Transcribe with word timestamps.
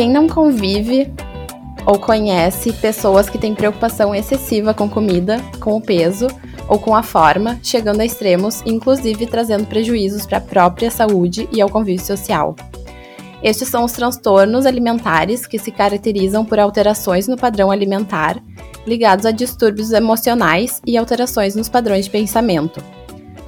Quem 0.00 0.10
não 0.10 0.26
convive 0.26 1.12
ou 1.84 1.98
conhece 1.98 2.72
pessoas 2.72 3.28
que 3.28 3.36
têm 3.36 3.54
preocupação 3.54 4.14
excessiva 4.14 4.72
com 4.72 4.88
comida, 4.88 5.38
com 5.60 5.76
o 5.76 5.80
peso 5.82 6.26
ou 6.66 6.78
com 6.78 6.96
a 6.96 7.02
forma, 7.02 7.60
chegando 7.62 8.00
a 8.00 8.04
extremos, 8.06 8.62
inclusive 8.64 9.26
trazendo 9.26 9.66
prejuízos 9.66 10.24
para 10.24 10.38
a 10.38 10.40
própria 10.40 10.90
saúde 10.90 11.46
e 11.52 11.60
ao 11.60 11.68
convívio 11.68 12.02
social. 12.02 12.56
Estes 13.42 13.68
são 13.68 13.84
os 13.84 13.92
transtornos 13.92 14.64
alimentares 14.64 15.44
que 15.44 15.58
se 15.58 15.70
caracterizam 15.70 16.46
por 16.46 16.58
alterações 16.58 17.28
no 17.28 17.36
padrão 17.36 17.70
alimentar, 17.70 18.42
ligados 18.86 19.26
a 19.26 19.30
distúrbios 19.30 19.92
emocionais 19.92 20.80
e 20.86 20.96
alterações 20.96 21.54
nos 21.54 21.68
padrões 21.68 22.06
de 22.06 22.10
pensamento. 22.10 22.82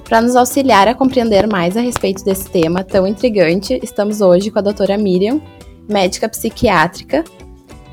Para 0.04 0.20
nos 0.20 0.36
auxiliar 0.36 0.86
a 0.86 0.94
compreender 0.94 1.46
mais 1.46 1.78
a 1.78 1.80
respeito 1.80 2.22
desse 2.22 2.50
tema 2.50 2.84
tão 2.84 3.06
intrigante, 3.06 3.80
estamos 3.82 4.20
hoje 4.20 4.50
com 4.50 4.58
a 4.58 4.62
doutora 4.62 4.98
Miriam, 4.98 5.40
médica 5.88 6.28
psiquiátrica. 6.28 7.24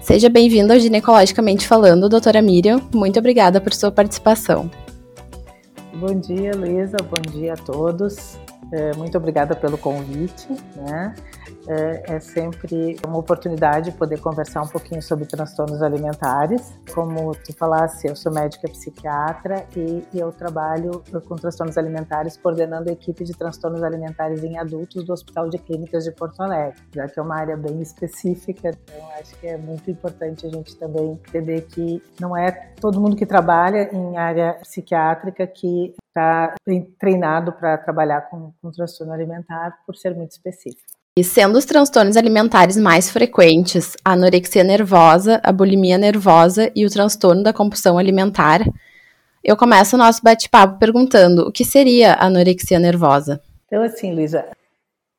Seja 0.02 0.30
bem-vinda 0.30 0.74
ao 0.74 0.80
Ginecologicamente 0.80 1.68
Falando, 1.68 2.10
doutora 2.10 2.42
Miriam. 2.42 2.82
Muito 2.94 3.20
obrigada 3.20 3.62
por 3.62 3.74
sua 3.74 3.92
participação. 3.92 4.70
Bom 5.94 6.20
dia, 6.20 6.52
Luísa. 6.56 6.98
Bom 6.98 7.22
dia 7.32 7.54
a 7.54 7.58
todos. 7.58 8.38
É, 8.72 8.96
muito 8.96 9.18
obrigada 9.18 9.56
pelo 9.56 9.78
convite. 9.78 10.48
Né? 10.76 11.14
É, 11.70 12.16
é, 12.16 12.20
sempre 12.20 12.98
uma 13.06 13.20
oportunidade 13.20 13.92
poder 13.92 14.20
conversar 14.20 14.64
um 14.64 14.68
pouquinho 14.68 15.04
sobre 15.04 15.28
transtornos 15.28 15.84
alimentares. 15.84 16.74
Como 16.96 17.36
tu 17.36 17.56
falasse, 17.56 18.08
eu 18.08 18.16
sou 18.16 18.34
médica 18.34 18.68
psiquiatra 18.68 19.68
e, 19.78 20.04
e 20.12 20.20
eu 20.20 20.32
trabalho 20.32 21.04
com 21.28 21.36
transtornos 21.36 21.78
alimentares 21.78 22.36
coordenando 22.38 22.90
a 22.90 22.94
equipe 22.94 23.24
de 23.24 23.34
transtornos 23.38 23.84
alimentares 23.84 24.44
em 24.44 24.58
adultos 24.58 25.04
do 25.04 25.14
Hospital 25.14 25.48
de 25.48 25.60
Clínicas 25.60 26.06
de 26.06 26.12
Porto 26.12 26.42
Alegre, 26.42 26.82
já 26.96 27.08
que 27.08 27.20
é 27.20 27.22
uma 27.22 27.36
área 27.36 27.56
bem 27.56 27.80
específica, 27.84 28.70
então 28.70 29.12
acho 29.20 29.38
que 29.40 29.46
é 29.46 29.56
muito 29.56 29.92
importante 29.92 30.48
a 30.48 30.50
gente 30.50 30.76
também 30.76 31.12
entender 31.12 31.68
que 31.68 32.02
não 32.20 32.36
é 32.36 32.52
todo 32.82 33.00
mundo 33.00 33.16
que 33.16 33.28
trabalha 33.28 33.94
em 33.94 34.18
área 34.18 34.54
psiquiátrica 34.56 35.46
que 35.46 35.94
está 36.08 36.56
treinado 37.00 37.54
para 37.54 37.78
trabalhar 37.78 38.22
com, 38.22 38.52
com 38.60 38.72
transtorno 38.72 39.14
alimentar 39.14 39.78
por 39.86 39.96
ser 39.96 40.16
muito 40.16 40.32
específico. 40.32 40.99
E 41.20 41.24
sendo 41.24 41.58
os 41.58 41.66
transtornos 41.66 42.16
alimentares 42.16 42.78
mais 42.78 43.10
frequentes 43.10 43.94
a 44.06 44.14
anorexia 44.14 44.64
nervosa, 44.64 45.42
a 45.44 45.52
bulimia 45.52 45.98
nervosa 45.98 46.72
e 46.74 46.86
o 46.86 46.90
transtorno 46.90 47.44
da 47.44 47.52
compulsão 47.52 47.98
alimentar, 47.98 48.62
eu 49.44 49.58
começo 49.58 49.98
o 49.98 50.00
nosso 50.00 50.24
bate-papo 50.24 50.80
perguntando 50.80 51.42
o 51.42 51.52
que 51.52 51.66
seria 51.66 52.14
a 52.14 52.28
anorexia 52.28 52.80
nervosa? 52.80 53.42
Então, 53.66 53.84
assim, 53.84 54.16
Luísa, 54.16 54.46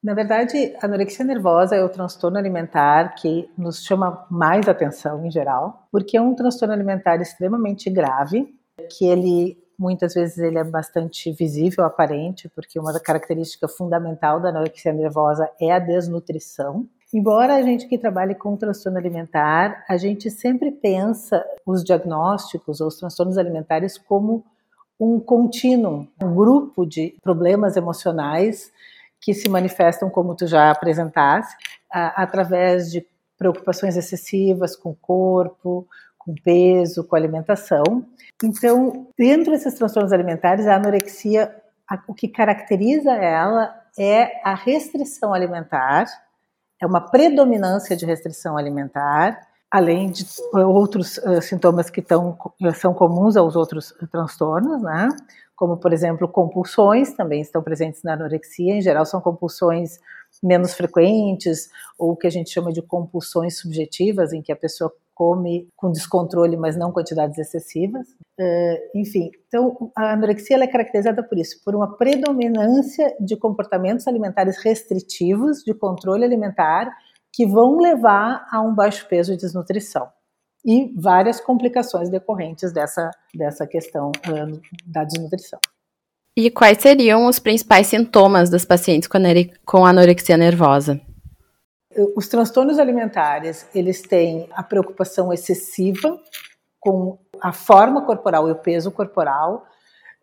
na 0.03 0.15
verdade, 0.15 0.75
a 0.81 0.87
anorexia 0.87 1.23
nervosa 1.23 1.77
é 1.77 1.85
o 1.85 1.89
transtorno 1.91 2.39
alimentar 2.39 3.15
que 3.17 3.47
nos 3.59 3.85
chama 3.85 4.27
mais 4.31 4.71
atenção 4.71 5.27
em 5.27 5.31
geral, 5.31 5.87
porque 5.93 6.17
é 6.17 6.21
um 6.23 6.35
transtorno 6.35 6.73
alimentar 6.73 7.21
extremamente 7.21 7.91
grave, 7.91 8.49
que 8.89 9.05
ele 9.05 9.60
Muitas 9.81 10.13
vezes 10.13 10.37
ele 10.37 10.59
é 10.59 10.63
bastante 10.63 11.33
visível, 11.33 11.87
aparente, 11.87 12.51
porque 12.51 12.79
uma 12.79 12.93
característica 13.01 13.67
fundamental 13.67 14.39
da 14.39 14.51
anorexia 14.51 14.93
nervosa 14.93 15.51
é 15.59 15.73
a 15.73 15.79
desnutrição. 15.79 16.87
Embora 17.15 17.55
a 17.55 17.63
gente 17.63 17.89
que 17.89 17.97
trabalhe 17.97 18.35
com 18.35 18.59
transtorno 18.59 18.99
alimentar, 18.99 19.83
a 19.89 19.97
gente 19.97 20.31
sempre 20.31 20.71
pensa 20.71 21.43
os 21.65 21.83
diagnósticos 21.83 22.83
ou 22.83 22.89
os 22.89 22.97
transtornos 22.97 23.39
alimentares 23.39 23.97
como 23.97 24.45
um 25.01 25.19
contínuo, 25.19 26.07
um 26.23 26.35
grupo 26.35 26.85
de 26.85 27.17
problemas 27.23 27.75
emocionais 27.75 28.71
que 29.19 29.33
se 29.33 29.49
manifestam, 29.49 30.11
como 30.11 30.35
tu 30.35 30.47
já 30.47 30.71
apresentaste, 30.71 31.57
através 31.91 32.93
de 32.93 33.03
preocupações 33.39 33.97
excessivas 33.97 34.77
com 34.77 34.91
o 34.91 34.97
corpo, 35.01 35.89
com 36.21 36.35
peso, 36.35 37.03
com 37.03 37.17
alimentação. 37.17 37.83
Então, 38.45 39.09
dentro 39.19 39.51
desses 39.51 39.75
transtornos 39.75 40.13
alimentares, 40.13 40.67
a 40.67 40.77
anorexia, 40.77 41.53
o 42.07 42.15
que 42.15 42.29
caracteriza 42.29 43.11
ela 43.13 43.75
é 43.99 44.41
a 44.45 44.55
restrição 44.55 45.33
alimentar, 45.33 46.07
é 46.81 46.87
uma 46.87 47.01
predominância 47.01 47.97
de 47.97 48.05
restrição 48.05 48.57
alimentar, 48.57 49.41
além 49.71 50.11
de 50.11 50.27
outros 50.55 51.19
uh, 51.19 51.41
sintomas 51.41 51.89
que 51.89 52.03
tão, 52.03 52.37
são 52.75 52.93
comuns 52.93 53.37
aos 53.37 53.57
outros 53.57 53.95
transtornos, 54.11 54.83
né? 54.83 55.09
Como, 55.57 55.77
por 55.77 55.93
exemplo, 55.93 56.27
compulsões 56.27 57.13
também 57.13 57.41
estão 57.41 57.63
presentes 57.63 58.03
na 58.03 58.15
anorexia. 58.15 58.75
Em 58.75 58.81
geral, 58.81 59.05
são 59.05 59.21
compulsões 59.21 59.99
menos 60.43 60.75
frequentes, 60.75 61.69
ou 61.99 62.13
o 62.13 62.17
que 62.17 62.27
a 62.27 62.31
gente 62.31 62.51
chama 62.51 62.73
de 62.73 62.81
compulsões 62.81 63.59
subjetivas, 63.59 64.33
em 64.33 64.41
que 64.41 64.53
a 64.53 64.57
pessoa 64.57 64.93
come 65.21 65.69
com 65.77 65.93
descontrole, 65.93 66.57
mas 66.57 66.79
não 66.79 66.91
quantidades 66.91 67.37
excessivas. 67.37 68.09
Uh, 68.41 68.99
enfim, 68.99 69.31
então 69.47 69.93
a 69.95 70.15
anorexia 70.15 70.57
é 70.57 70.67
caracterizada 70.67 71.23
por 71.23 71.37
isso, 71.37 71.61
por 71.63 71.77
uma 71.77 71.95
predominância 71.99 73.15
de 73.21 73.37
comportamentos 73.37 74.09
alimentares 74.09 74.57
restritivos, 74.65 75.63
de 75.63 75.75
controle 75.75 76.25
alimentar, 76.25 76.91
que 77.35 77.47
vão 77.47 77.77
levar 77.77 78.47
a 78.51 78.63
um 78.63 78.75
baixo 78.75 79.07
peso 79.09 79.35
e 79.35 79.37
desnutrição. 79.37 80.09
E 80.65 80.91
várias 80.99 81.39
complicações 81.39 82.09
decorrentes 82.09 82.73
dessa, 82.73 83.11
dessa 83.35 83.67
questão 83.67 84.09
uh, 84.09 84.61
da 84.87 85.05
desnutrição. 85.05 85.59
E 86.35 86.51
quais 86.51 86.79
seriam 86.79 87.27
os 87.27 87.39
principais 87.39 87.89
sintomas 87.89 88.49
dos 88.49 88.65
pacientes 88.65 89.07
com 89.67 89.85
anorexia 89.85 90.39
nervosa? 90.39 90.99
Os 92.15 92.29
transtornos 92.29 92.79
alimentares, 92.79 93.67
eles 93.75 94.01
têm 94.01 94.49
a 94.53 94.63
preocupação 94.63 95.33
excessiva 95.33 96.21
com 96.79 97.19
a 97.41 97.53
forma 97.53 98.07
corporal 98.07 98.49
e 98.49 98.53
o 98.53 98.57
peso 98.57 98.93
corporal, 98.93 99.67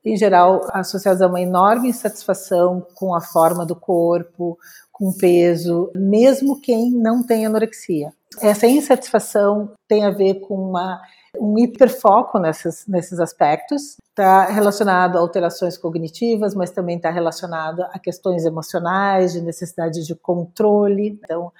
em 0.03 0.15
geral 0.15 0.65
associados 0.71 1.21
a 1.21 1.27
uma 1.27 1.41
enorme 1.41 1.89
insatisfação 1.89 2.85
com 2.95 3.13
a 3.13 3.19
forma 3.19 3.65
do 3.65 3.75
corpo, 3.75 4.57
com 4.91 5.09
o 5.09 5.17
peso, 5.17 5.91
mesmo 5.93 6.61
quem 6.61 6.89
não 6.89 7.21
tem 7.21 7.45
anorexia. 7.45 8.13
Essa 8.41 8.65
insatisfação 8.65 9.73
tem 9.87 10.05
a 10.05 10.09
ver 10.09 10.35
com 10.35 10.55
uma, 10.55 11.01
um 11.39 11.57
hiperfoco 11.57 12.39
nesses, 12.39 12.85
nesses 12.87 13.19
aspectos, 13.19 13.97
está 14.09 14.45
relacionado 14.45 15.17
a 15.17 15.19
alterações 15.19 15.77
cognitivas, 15.77 16.55
mas 16.55 16.71
também 16.71 16.97
está 16.97 17.09
relacionado 17.09 17.83
a 17.91 17.99
questões 17.99 18.45
emocionais, 18.45 19.33
de 19.33 19.41
necessidade 19.41 20.05
de 20.05 20.15
controle. 20.15 21.19
Então, 21.23 21.51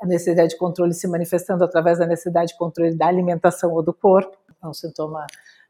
a 0.00 0.06
necessidade 0.06 0.50
de 0.50 0.58
controle 0.58 0.92
se 0.92 1.06
manifestando 1.06 1.64
através 1.64 1.98
da 1.98 2.06
necessidade 2.06 2.48
de 2.48 2.58
controle 2.58 2.94
da 2.94 3.06
alimentação 3.06 3.72
ou 3.72 3.82
do 3.82 3.94
corpo, 3.94 4.36
é 4.62 4.66
um 4.66 4.74
sintoma 4.74 5.26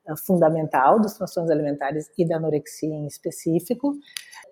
eh, 0.07 0.17
fundamental 0.17 0.99
dos 0.99 1.15
transtornos 1.15 1.51
alimentares 1.51 2.11
e 2.19 2.27
da 2.27 2.37
anorexia 2.37 2.95
em 2.95 3.07
específico. 3.07 3.95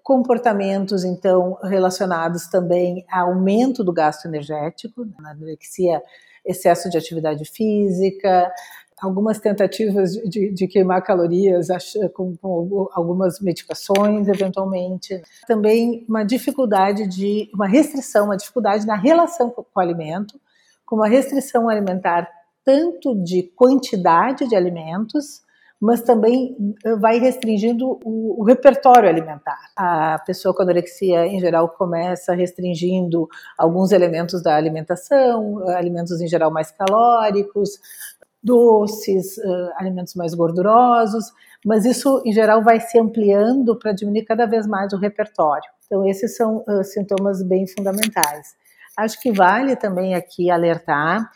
Comportamentos, 0.02 1.04
então, 1.04 1.58
relacionados 1.62 2.46
também 2.48 3.04
a 3.10 3.22
aumento 3.22 3.82
do 3.82 3.92
gasto 3.92 4.26
energético, 4.26 5.04
na 5.18 5.32
anorexia, 5.32 6.02
excesso 6.44 6.88
de 6.88 6.96
atividade 6.96 7.44
física, 7.44 8.50
algumas 9.00 9.38
tentativas 9.38 10.12
de, 10.12 10.52
de, 10.52 10.66
queimar 10.66 11.02
calorias 11.02 11.68
com, 12.14 12.36
com, 12.36 12.88
algumas 12.92 13.40
medicações, 13.40 14.28
eventualmente. 14.28 15.20
Também 15.46 16.04
uma 16.08 16.22
dificuldade 16.22 17.06
de, 17.06 17.50
uma 17.54 17.66
restrição, 17.66 18.26
uma 18.26 18.36
dificuldade 18.36 18.86
na 18.86 18.96
relação 18.96 19.50
com, 19.50 19.62
com 19.62 19.80
o 19.80 19.80
alimento, 19.80 20.38
com 20.84 20.96
uma 20.96 21.08
restrição 21.08 21.68
alimentar 21.68 22.28
tanto 22.64 23.14
de 23.14 23.44
quantidade 23.56 24.46
de 24.48 24.54
alimentos, 24.54 25.42
mas 25.80 26.02
também 26.02 26.54
vai 27.00 27.18
restringindo 27.18 27.98
o, 28.04 28.42
o, 28.42 28.44
repertório 28.44 29.08
alimentar. 29.08 29.58
A 29.74 30.18
pessoa 30.26 30.54
com 30.54 30.62
anorexia, 30.62 31.26
em 31.26 31.40
geral, 31.40 31.70
começa 31.70 32.34
restringindo 32.34 33.26
alguns 33.56 33.90
elementos 33.90 34.42
da 34.42 34.54
alimentação, 34.56 35.66
alimentos 35.70 36.20
em 36.20 36.28
geral 36.28 36.50
mais 36.50 36.70
calóricos, 36.70 37.78
doces, 38.42 39.38
alimentos 39.76 40.14
mais 40.14 40.34
gordurosos, 40.34 41.32
mas 41.64 41.84
isso 41.84 42.22
em 42.24 42.32
geral 42.32 42.62
vai 42.62 42.80
se 42.80 42.98
ampliando 42.98 43.78
para 43.78 43.92
diminuir 43.92 44.24
cada 44.24 44.46
vez 44.46 44.66
mais 44.66 44.92
o 44.92 44.96
repertório. 44.96 45.68
Então, 45.86 46.08
esses 46.08 46.36
são 46.36 46.64
sintomas 46.84 47.42
bem 47.42 47.66
fundamentais. 47.66 48.54
Acho 48.96 49.20
que 49.20 49.32
vale 49.32 49.76
também 49.76 50.14
aqui 50.14 50.50
alertar 50.50 51.30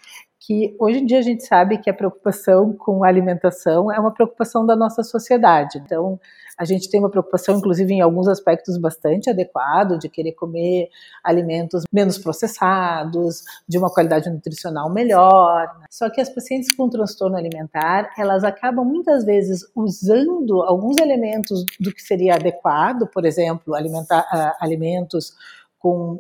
que 0.47 0.77
hoje 0.79 0.99
em 0.99 1.07
dia 1.07 1.19
a 1.19 1.23
gente 1.23 1.47
sabe 1.47 1.79
que 1.79 1.89
a 1.89 1.95
preocupação 1.95 2.73
com 2.75 3.03
a 3.03 3.09
alimentação 3.09 3.91
é 3.91 3.99
uma 3.99 4.13
preocupação 4.13 4.67
da 4.67 4.77
nossa 4.77 5.03
sociedade. 5.03 5.79
Então, 5.79 6.21
a 6.59 6.65
gente 6.65 6.89
tem 6.91 7.01
uma 7.01 7.11
preocupação, 7.11 7.57
inclusive 7.57 7.93
em 7.93 8.01
alguns 8.01 8.29
aspectos 8.29 8.79
bastante 8.79 9.29
adequado, 9.31 9.99
de 9.99 10.09
querer 10.09 10.33
comer 10.33 10.89
alimentos 11.23 11.85
menos 11.93 12.19
processados, 12.19 13.43
de 13.69 13.79
uma 13.79 13.91
qualidade 13.91 14.31
nutricional 14.31 14.91
melhor. 14.91 15.69
Só 15.91 16.09
que 16.11 16.21
as 16.21 16.29
pacientes 16.29 16.75
com 16.75 16.89
transtorno 16.89 17.37
alimentar, 17.37 18.13
elas 18.17 18.45
acabam 18.45 18.85
muitas 18.85 19.25
vezes 19.25 19.67
usando 19.75 20.63
alguns 20.63 20.97
elementos 20.99 21.65
do 21.81 21.93
que 21.93 22.03
seria 22.03 22.35
adequado, 22.35 23.07
por 23.09 23.25
exemplo, 23.25 23.75
alimentar, 23.75 24.21
uh, 24.33 24.65
alimentos 24.65 25.35
com 25.79 26.19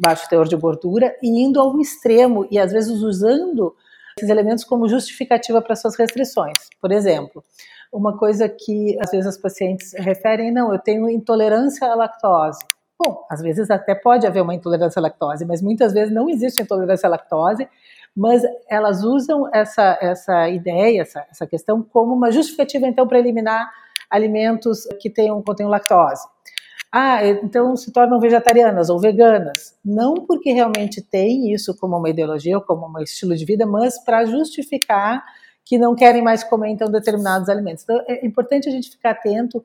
baixo 0.00 0.26
teor 0.28 0.48
de 0.48 0.56
gordura 0.56 1.14
e 1.22 1.28
indo 1.42 1.60
ao 1.60 1.78
extremo 1.78 2.46
e 2.50 2.58
às 2.58 2.72
vezes 2.72 3.02
usando 3.02 3.76
esses 4.16 4.30
elementos 4.30 4.64
como 4.64 4.88
justificativa 4.88 5.60
para 5.60 5.76
suas 5.76 5.96
restrições. 5.96 6.56
Por 6.80 6.90
exemplo, 6.92 7.44
uma 7.92 8.16
coisa 8.16 8.48
que 8.48 8.96
às 9.00 9.10
vezes 9.10 9.26
as 9.26 9.36
pacientes 9.36 9.92
referem, 9.92 10.50
não, 10.50 10.72
eu 10.72 10.78
tenho 10.78 11.08
intolerância 11.10 11.86
à 11.86 11.94
lactose. 11.94 12.60
Bom, 12.98 13.26
às 13.28 13.42
vezes 13.42 13.70
até 13.70 13.94
pode 13.94 14.26
haver 14.26 14.42
uma 14.42 14.54
intolerância 14.54 14.98
à 14.98 15.02
lactose, 15.02 15.44
mas 15.44 15.60
muitas 15.60 15.92
vezes 15.92 16.14
não 16.14 16.30
existe 16.30 16.62
intolerância 16.62 17.06
à 17.06 17.10
lactose, 17.10 17.68
mas 18.16 18.42
elas 18.68 19.02
usam 19.02 19.48
essa, 19.52 19.98
essa 20.00 20.48
ideia, 20.48 21.02
essa, 21.02 21.26
essa 21.30 21.46
questão, 21.46 21.82
como 21.82 22.14
uma 22.14 22.30
justificativa, 22.30 22.86
então, 22.86 23.06
para 23.06 23.18
eliminar 23.18 23.70
alimentos 24.08 24.86
que 25.00 25.10
tenham, 25.10 25.42
contenham 25.42 25.70
lactose. 25.70 26.22
Ah, 26.94 27.26
então 27.26 27.74
se 27.74 27.90
tornam 27.90 28.20
vegetarianas 28.20 28.90
ou 28.90 29.00
veganas. 29.00 29.74
Não 29.82 30.14
porque 30.14 30.52
realmente 30.52 31.00
tem 31.00 31.50
isso 31.50 31.74
como 31.78 31.96
uma 31.96 32.10
ideologia 32.10 32.56
ou 32.56 32.62
como 32.62 32.86
um 32.86 33.02
estilo 33.02 33.34
de 33.34 33.46
vida, 33.46 33.64
mas 33.64 33.98
para 34.04 34.26
justificar 34.26 35.24
que 35.64 35.78
não 35.78 35.94
querem 35.94 36.22
mais 36.22 36.42
comer 36.42 36.70
então 36.70 36.90
determinados 36.90 37.48
alimentos. 37.48 37.84
Então 37.84 38.02
é 38.08 38.26
importante 38.26 38.68
a 38.68 38.72
gente 38.72 38.90
ficar 38.90 39.10
atento 39.10 39.64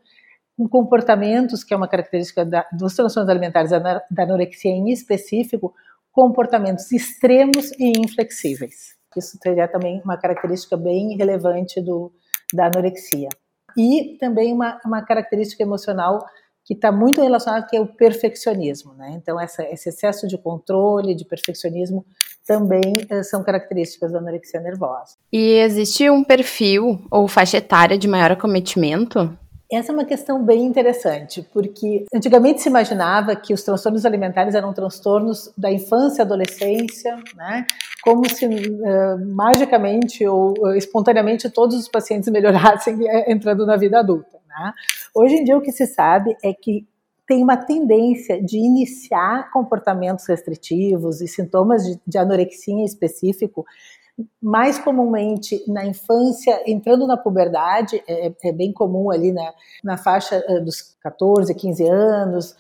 com 0.57 0.67
comportamentos, 0.67 1.63
que 1.63 1.73
é 1.73 1.77
uma 1.77 1.87
característica 1.87 2.43
da, 2.43 2.65
dos 2.71 2.95
transtornos 2.95 3.29
alimentares, 3.29 3.71
da, 3.71 4.23
anorexia 4.23 4.71
em 4.71 4.89
específico, 4.89 5.73
comportamentos 6.11 6.91
extremos 6.91 7.71
e 7.79 7.93
inflexíveis. 7.99 8.97
Isso 9.15 9.37
seria 9.41 9.67
também 9.67 10.01
uma 10.03 10.17
característica 10.17 10.75
bem 10.75 11.15
relevante 11.15 11.81
do, 11.81 12.11
da 12.53 12.67
anorexia. 12.67 13.29
E 13.77 14.17
também 14.19 14.51
uma, 14.51 14.79
uma 14.83 15.03
característica 15.03 15.61
emocional 15.61 16.25
que 16.67 16.73
está 16.73 16.91
muito 16.91 17.21
relacionado 17.21 17.65
que 17.65 17.77
é 17.77 17.81
o 17.81 17.87
perfeccionismo, 17.87 18.93
né? 18.93 19.13
Então 19.15 19.39
essa, 19.39 19.63
esse 19.63 19.87
excesso 19.87 20.27
de 20.27 20.37
controle, 20.37 21.15
de 21.15 21.23
perfeccionismo 21.23 22.05
também 22.45 22.97
uh, 23.09 23.23
são 23.23 23.41
características 23.41 24.11
da 24.11 24.19
anorexia 24.19 24.59
nervosa. 24.59 25.15
E 25.31 25.59
existe 25.59 26.09
um 26.09 26.25
perfil 26.25 26.99
ou 27.09 27.25
faixa 27.25 27.57
etária 27.57 27.97
de 27.97 28.05
maior 28.05 28.33
acometimento? 28.33 29.33
Essa 29.71 29.91
é 29.91 29.93
uma 29.93 30.03
questão 30.03 30.43
bem 30.43 30.65
interessante, 30.65 31.41
porque 31.53 32.05
antigamente 32.13 32.61
se 32.61 32.69
imaginava 32.69 33.35
que 33.35 33.53
os 33.53 33.63
transtornos 33.63 34.05
alimentares 34.05 34.53
eram 34.53 34.73
transtornos 34.73 35.51
da 35.57 35.71
infância 35.71 36.21
e 36.21 36.25
adolescência, 36.25 37.17
né? 37.35 37.65
Como 38.03 38.29
se 38.29 38.45
uh, 38.45 39.35
magicamente 39.35 40.25
ou 40.27 40.53
uh, 40.59 40.75
espontaneamente 40.75 41.49
todos 41.49 41.77
os 41.77 41.87
pacientes 41.87 42.29
melhorassem 42.29 42.97
entrando 43.25 43.65
na 43.65 43.77
vida 43.77 43.99
adulta. 43.99 44.37
Tá? 44.57 44.73
Hoje 45.17 45.33
em 45.33 45.43
dia 45.43 45.57
o 45.57 45.61
que 45.61 45.71
se 45.71 45.87
sabe 45.87 46.37
é 46.43 46.53
que 46.53 46.87
tem 47.25 47.41
uma 47.41 47.57
tendência 47.57 48.39
de 48.39 48.59
iniciar 48.59 49.49
comportamentos 49.51 50.27
restritivos 50.27 51.21
e 51.21 51.27
sintomas 51.27 51.83
de, 51.83 51.99
de 52.05 52.17
anorexia 52.19 52.75
em 52.75 52.85
específico 52.85 53.65
mais 54.39 54.77
comumente 54.77 55.63
na 55.67 55.85
infância, 55.87 56.61
entrando 56.67 57.07
na 57.07 57.17
puberdade, 57.17 58.01
é, 58.07 58.31
é 58.43 58.51
bem 58.51 58.71
comum 58.71 59.09
ali 59.09 59.31
na, 59.31 59.53
na 59.83 59.97
faixa 59.97 60.35
eh, 60.47 60.59
dos 60.59 60.95
14, 61.01 61.53
15 61.53 61.87
anos, 61.87 62.55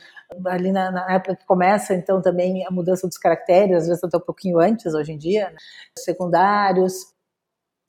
ali 0.45 0.71
na, 0.71 0.91
na, 0.91 1.13
época 1.13 1.35
que 1.35 1.45
começa 1.45 1.93
então 1.93 2.21
também 2.21 2.65
a 2.65 2.71
mudança 2.71 3.07
dos 3.07 3.17
caracteres, 3.17 3.77
às 3.77 3.87
vezes 3.87 4.03
até 4.03 4.17
um 4.17 4.21
pouquinho 4.21 4.59
antes 4.59 4.93
hoje 4.93 5.13
em 5.13 5.17
dia, 5.17 5.49
né? 5.51 5.57
secundários, 5.97 7.16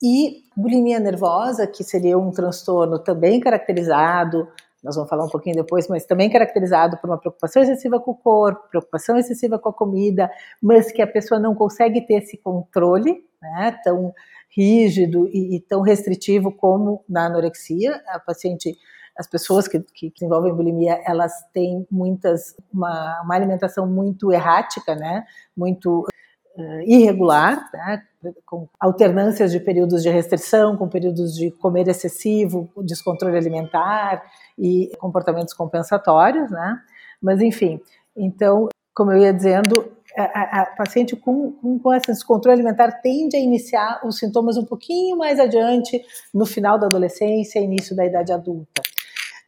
e 0.01 0.43
bulimia 0.55 0.99
nervosa, 0.99 1.67
que 1.67 1.83
seria 1.83 2.17
um 2.17 2.31
transtorno 2.31 2.99
também 2.99 3.39
caracterizado, 3.39 4.47
nós 4.83 4.95
vamos 4.95 5.09
falar 5.09 5.25
um 5.25 5.29
pouquinho 5.29 5.55
depois, 5.55 5.87
mas 5.89 6.05
também 6.05 6.29
caracterizado 6.29 6.97
por 6.97 7.09
uma 7.09 7.17
preocupação 7.17 7.61
excessiva 7.61 7.99
com 7.99 8.11
o 8.11 8.15
corpo, 8.15 8.69
preocupação 8.69 9.17
excessiva 9.17 9.59
com 9.59 9.69
a 9.69 9.73
comida, 9.73 10.31
mas 10.61 10.91
que 10.91 11.01
a 11.01 11.07
pessoa 11.07 11.39
não 11.39 11.53
consegue 11.53 12.01
ter 12.01 12.23
esse 12.23 12.37
controle, 12.37 13.23
né, 13.41 13.77
tão 13.83 14.13
rígido 14.55 15.27
e, 15.27 15.57
e 15.57 15.59
tão 15.59 15.81
restritivo 15.81 16.51
como 16.51 17.03
na 17.09 17.25
anorexia. 17.25 18.01
A 18.07 18.19
paciente 18.19 18.77
as 19.17 19.27
pessoas 19.27 19.67
que, 19.67 19.81
que, 19.93 20.09
desenvolvem 20.11 20.53
bulimia, 20.53 21.01
elas 21.05 21.33
têm 21.51 21.85
muitas, 21.91 22.55
uma, 22.73 23.21
uma 23.21 23.35
alimentação 23.35 23.85
muito 23.85 24.31
errática, 24.31 24.95
né, 24.95 25.25
muito 25.57 26.07
uh, 26.55 26.81
irregular, 26.85 27.69
né, 27.73 28.01
com 28.45 28.67
alternâncias 28.79 29.51
de 29.51 29.59
períodos 29.59 30.03
de 30.03 30.09
restrição, 30.09 30.75
com 30.75 30.87
períodos 30.87 31.33
de 31.35 31.51
comer 31.51 31.87
excessivo, 31.87 32.69
descontrole 32.77 33.37
alimentar 33.37 34.21
e 34.57 34.91
comportamentos 34.99 35.53
compensatórios, 35.53 36.51
né? 36.51 36.79
Mas 37.21 37.41
enfim, 37.41 37.79
então, 38.15 38.67
como 38.93 39.11
eu 39.11 39.19
ia 39.19 39.33
dizendo, 39.33 39.91
a, 40.17 40.61
a, 40.61 40.65
paciente 40.65 41.15
com, 41.15 41.51
com, 41.53 41.79
com, 41.79 41.93
esse 41.93 42.07
descontrole 42.07 42.55
alimentar 42.55 42.91
tende 43.01 43.37
a 43.37 43.39
iniciar 43.39 44.01
os 44.03 44.17
sintomas 44.17 44.57
um 44.57 44.65
pouquinho 44.65 45.17
mais 45.17 45.39
adiante, 45.39 46.01
no 46.33 46.45
final 46.45 46.77
da 46.77 46.87
adolescência, 46.87 47.59
início 47.59 47.95
da 47.95 48.05
idade 48.05 48.31
adulta. 48.31 48.81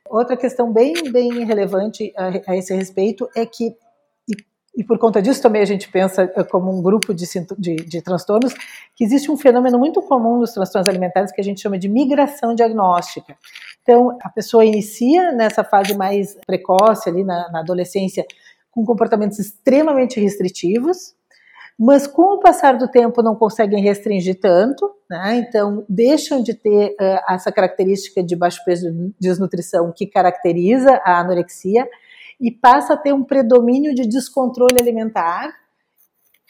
Outra 0.10 0.36
questão 0.36 0.72
bem, 0.72 0.94
bem 1.12 1.46
relevante 1.46 2.14
a, 2.18 2.52
a 2.52 2.56
esse 2.56 2.74
respeito 2.74 3.30
é 3.36 3.46
que 3.46 3.76
e 4.76 4.84
por 4.84 4.98
conta 4.98 5.22
disso 5.22 5.42
também 5.42 5.62
a 5.62 5.66
gente 5.66 5.90
pensa 5.90 6.32
eh, 6.34 6.44
como 6.44 6.72
um 6.72 6.82
grupo 6.82 7.14
de, 7.14 7.26
de, 7.58 7.76
de, 7.76 8.02
transtornos, 8.02 8.54
que 8.96 9.04
existe 9.04 9.30
um 9.30 9.36
fenômeno 9.38 9.78
muito 9.78 10.02
comum 10.02 10.40
nos 10.40 10.54
transtornos 10.54 10.88
alimentares 10.88 11.32
que 11.32 11.42
a 11.42 11.44
gente 11.44 11.60
chama 11.62 11.78
de 11.78 11.90
migração 11.90 12.56
diagnóstica. 12.56 13.36
Então, 13.82 14.18
a 14.22 14.30
pessoa 14.30 14.64
inicia 14.64 15.32
nessa 15.34 15.64
fase 15.64 15.94
mais 15.96 16.38
precoce, 16.48 17.10
ali 17.10 17.24
na, 17.24 17.52
na 17.52 17.60
adolescência, 17.60 18.26
com 18.72 18.86
comportamentos 18.86 19.40
extremamente 19.40 20.20
restritivos, 20.22 21.14
mas 21.78 22.08
com 22.08 22.36
o 22.36 22.40
passar 22.40 22.78
do 22.78 22.88
tempo 22.88 23.22
não 23.22 23.36
conseguem 23.36 23.82
restringir 23.84 24.40
tanto, 24.40 24.90
né? 25.10 25.36
então 25.36 25.84
deixam 25.90 26.42
de 26.42 26.54
ter 26.54 26.92
uh, 26.92 27.34
essa 27.34 27.52
característica 27.52 28.24
de 28.24 28.36
baixo 28.36 28.64
peso 28.64 28.88
e 28.88 29.14
desnutrição 29.20 29.92
que 29.92 30.06
caracteriza 30.06 31.02
a 31.04 31.20
anorexia 31.20 31.88
e 32.42 32.52
passa 32.52 32.96
a 32.96 32.98
ter 32.98 33.14
um 33.14 33.24
predomínio 33.24 33.94
de 33.94 34.08
descontrole 34.08 34.76
alimentar, 34.82 35.54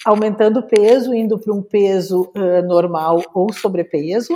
aumentando 0.06 0.62
o 0.62 0.68
peso, 0.68 1.14
indo 1.14 1.38
para 1.38 1.54
um 1.54 1.62
peso 1.62 2.32
uh, 2.36 2.66
normal 2.66 3.22
ou 3.34 3.52
sobrepeso, 3.52 4.34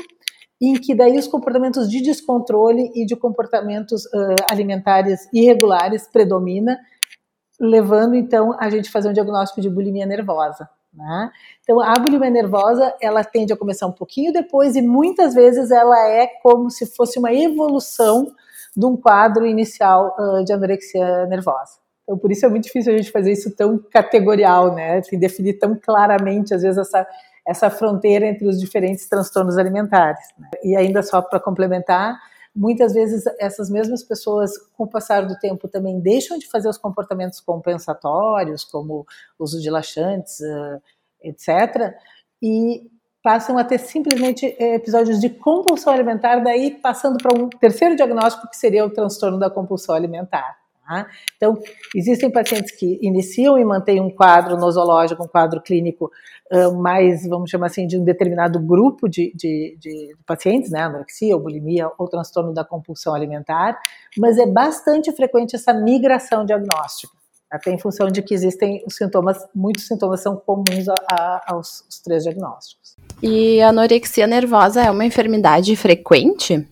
em 0.61 0.73
que 0.73 0.93
daí 0.93 1.17
os 1.17 1.27
comportamentos 1.27 1.89
de 1.89 2.01
descontrole 2.01 2.91
e 2.93 3.05
de 3.05 3.15
comportamentos 3.15 4.05
uh, 4.05 4.35
alimentares 4.51 5.27
irregulares 5.33 6.07
predomina, 6.07 6.77
levando 7.59 8.15
então 8.15 8.55
a 8.59 8.69
gente 8.69 8.89
a 8.89 8.91
fazer 8.91 9.09
um 9.09 9.13
diagnóstico 9.13 9.61
de 9.61 9.69
bulimia 9.69 10.05
nervosa. 10.05 10.69
Né? 10.93 11.31
Então 11.61 11.81
a 11.81 11.93
bulimia 11.93 12.29
nervosa 12.29 12.93
ela 13.01 13.23
tende 13.23 13.53
a 13.53 13.57
começar 13.57 13.87
um 13.87 13.91
pouquinho 13.91 14.31
depois 14.31 14.75
e 14.75 14.81
muitas 14.81 15.33
vezes 15.33 15.71
ela 15.71 16.09
é 16.09 16.27
como 16.41 16.69
se 16.69 16.85
fosse 16.85 17.17
uma 17.17 17.33
evolução 17.33 18.27
de 18.75 18.85
um 18.85 18.97
quadro 18.97 19.45
inicial 19.45 20.15
uh, 20.19 20.43
de 20.43 20.51
anorexia 20.51 21.25
nervosa. 21.27 21.79
Então, 22.03 22.17
por 22.17 22.31
isso 22.31 22.45
é 22.45 22.49
muito 22.49 22.65
difícil 22.65 22.93
a 22.93 22.97
gente 22.97 23.11
fazer 23.11 23.31
isso 23.31 23.55
tão 23.55 23.77
categorial, 23.77 24.73
né? 24.73 24.97
Assim, 24.97 25.17
definir 25.17 25.57
tão 25.57 25.75
claramente, 25.75 26.53
às 26.53 26.61
vezes, 26.61 26.77
essa, 26.77 27.07
essa 27.47 27.69
fronteira 27.69 28.27
entre 28.27 28.47
os 28.47 28.59
diferentes 28.59 29.07
transtornos 29.09 29.57
alimentares. 29.57 30.23
Né? 30.37 30.49
E 30.63 30.75
ainda 30.75 31.01
só 31.01 31.21
para 31.21 31.39
complementar, 31.39 32.15
muitas 32.55 32.93
vezes 32.93 33.23
essas 33.39 33.69
mesmas 33.69 34.03
pessoas, 34.03 34.51
com 34.77 34.83
o 34.83 34.89
passar 34.89 35.25
do 35.25 35.37
tempo, 35.39 35.67
também 35.67 35.99
deixam 35.99 36.37
de 36.37 36.47
fazer 36.47 36.69
os 36.69 36.77
comportamentos 36.77 37.39
compensatórios, 37.39 38.63
como 38.63 39.05
uso 39.39 39.59
de 39.59 39.69
laxantes, 39.69 40.39
etc., 41.23 41.95
e 42.41 42.83
passam 43.25 43.57
a 43.57 43.63
ter 43.63 43.79
simplesmente 43.79 44.55
eh, 44.59 44.75
episódios 44.75 45.19
de 45.19 45.31
compulsão 45.31 45.91
alimentar, 45.91 46.41
daí 46.41 46.69
passando 46.79 47.17
para 47.17 47.35
um 47.35 47.49
terceiro 47.49 47.95
diagnóstico 47.95 48.47
que 48.47 48.55
seria 48.55 48.85
o 48.85 48.89
transtorno 48.91 49.39
da 49.39 49.49
compulsão 49.49 49.95
alimentar. 49.95 50.55
Tá? 50.87 51.07
Então, 51.35 51.59
existem 51.95 52.29
pacientes 52.29 52.69
que 52.69 52.99
iniciam 53.01 53.57
e 53.57 53.65
mantêm 53.65 53.99
um 53.99 54.11
quadro 54.11 54.55
nosológico, 54.57 55.23
um 55.23 55.27
quadro 55.27 55.59
clínico 55.59 56.11
uh, 56.51 56.71
mais, 56.75 57.27
vamos 57.27 57.49
chamar 57.49 57.65
assim, 57.65 57.87
de 57.87 57.97
um 57.97 58.03
determinado 58.03 58.59
grupo 58.59 59.09
de, 59.09 59.33
de, 59.35 59.75
de 59.79 60.15
pacientes, 60.27 60.69
né, 60.69 60.81
anorexia 60.81 61.35
ou 61.35 61.41
bulimia 61.41 61.89
ou 61.97 62.07
transtorno 62.07 62.53
da 62.53 62.63
compulsão 62.63 63.15
alimentar, 63.15 63.81
mas 64.19 64.37
é 64.37 64.45
bastante 64.45 65.11
frequente 65.11 65.55
essa 65.55 65.73
migração 65.73 66.45
diagnóstica 66.45 67.15
até 67.49 67.71
em 67.71 67.79
função 67.79 68.07
de 68.07 68.21
que 68.21 68.33
existem 68.33 68.83
os 68.85 68.95
sintomas, 68.95 69.37
muitos 69.53 69.87
sintomas 69.87 70.21
são 70.21 70.35
comuns 70.35 70.87
a, 70.89 70.95
a, 71.09 71.53
aos 71.53 71.85
três 72.03 72.23
diagnósticos. 72.23 72.94
E 73.21 73.61
anorexia 73.61 74.27
nervosa 74.27 74.81
é 74.81 74.91
uma 74.91 75.05
enfermidade 75.05 75.75
frequente? 75.75 76.67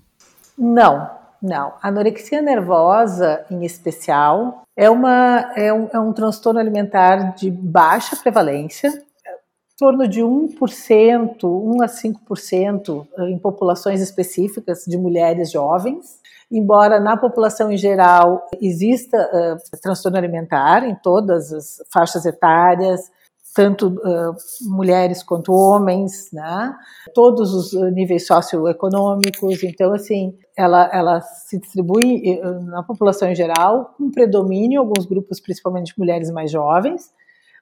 Não, 0.58 1.10
não. 1.42 1.74
Anorexia 1.82 2.42
nervosa, 2.42 3.46
em 3.50 3.66
especial, 3.66 4.64
é, 4.76 4.90
uma, 4.90 5.52
é, 5.56 5.74
um, 5.74 5.90
é 5.92 6.00
um 6.00 6.14
transtorno 6.14 6.60
alimentar 6.60 7.36
de 7.36 7.50
baixa 7.50 8.16
prevalência, 8.16 8.90
em 8.90 9.76
torno 9.78 10.08
de 10.08 10.22
1%, 10.22 11.44
1 11.44 11.82
a 11.82 11.88
5% 11.88 13.08
em 13.30 13.38
populações 13.40 14.02
específicas 14.02 14.84
de 14.86 14.98
mulheres 14.98 15.52
jovens, 15.52 16.20
embora 16.52 17.00
na 17.00 17.18
população 17.18 17.72
em 17.72 17.78
geral 17.78 18.48
exista 18.62 19.18
uh, 19.18 19.80
transtorno 19.82 20.18
alimentar 20.18 20.88
em 20.88 20.96
todas 20.96 21.52
as 21.52 21.84
faixas 21.92 22.26
etárias, 22.26 23.12
tanto 23.54 23.88
uh, 23.88 24.36
mulheres 24.62 25.22
quanto 25.24 25.54
homens, 25.54 26.30
né? 26.32 26.76
Todos 27.14 27.54
os 27.54 27.74
níveis 27.94 28.26
socioeconômicos. 28.26 29.64
Então, 29.64 29.94
assim, 29.94 30.38
ela, 30.58 30.90
ela 30.92 31.22
se 31.22 31.60
distribui 31.60 32.40
na 32.66 32.84
população 32.84 33.30
em 33.30 33.36
geral, 33.36 33.94
com 33.98 34.12
predomínio 34.12 34.80
alguns 34.80 35.06
grupos, 35.06 35.40
principalmente 35.40 35.98
mulheres 35.98 36.32
mais 36.32 36.52
jovens, 36.52 37.12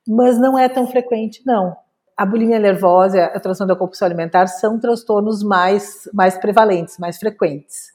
mas 0.08 0.40
não 0.40 0.58
é 0.58 0.68
tão 0.68 0.88
frequente, 0.88 1.42
não. 1.46 1.76
A 2.18 2.26
bulimia 2.26 2.60
nervosa 2.60 3.18
e 3.18 3.22
a 3.22 3.40
transtorno 3.40 3.74
da 3.74 3.80
compulsão 3.80 4.06
alimentar 4.06 4.48
são 4.48 4.80
transtornos 4.80 5.44
mais, 5.44 6.08
mais 6.14 6.38
prevalentes, 6.38 6.98
mais 6.98 7.18
frequentes. 7.18 7.92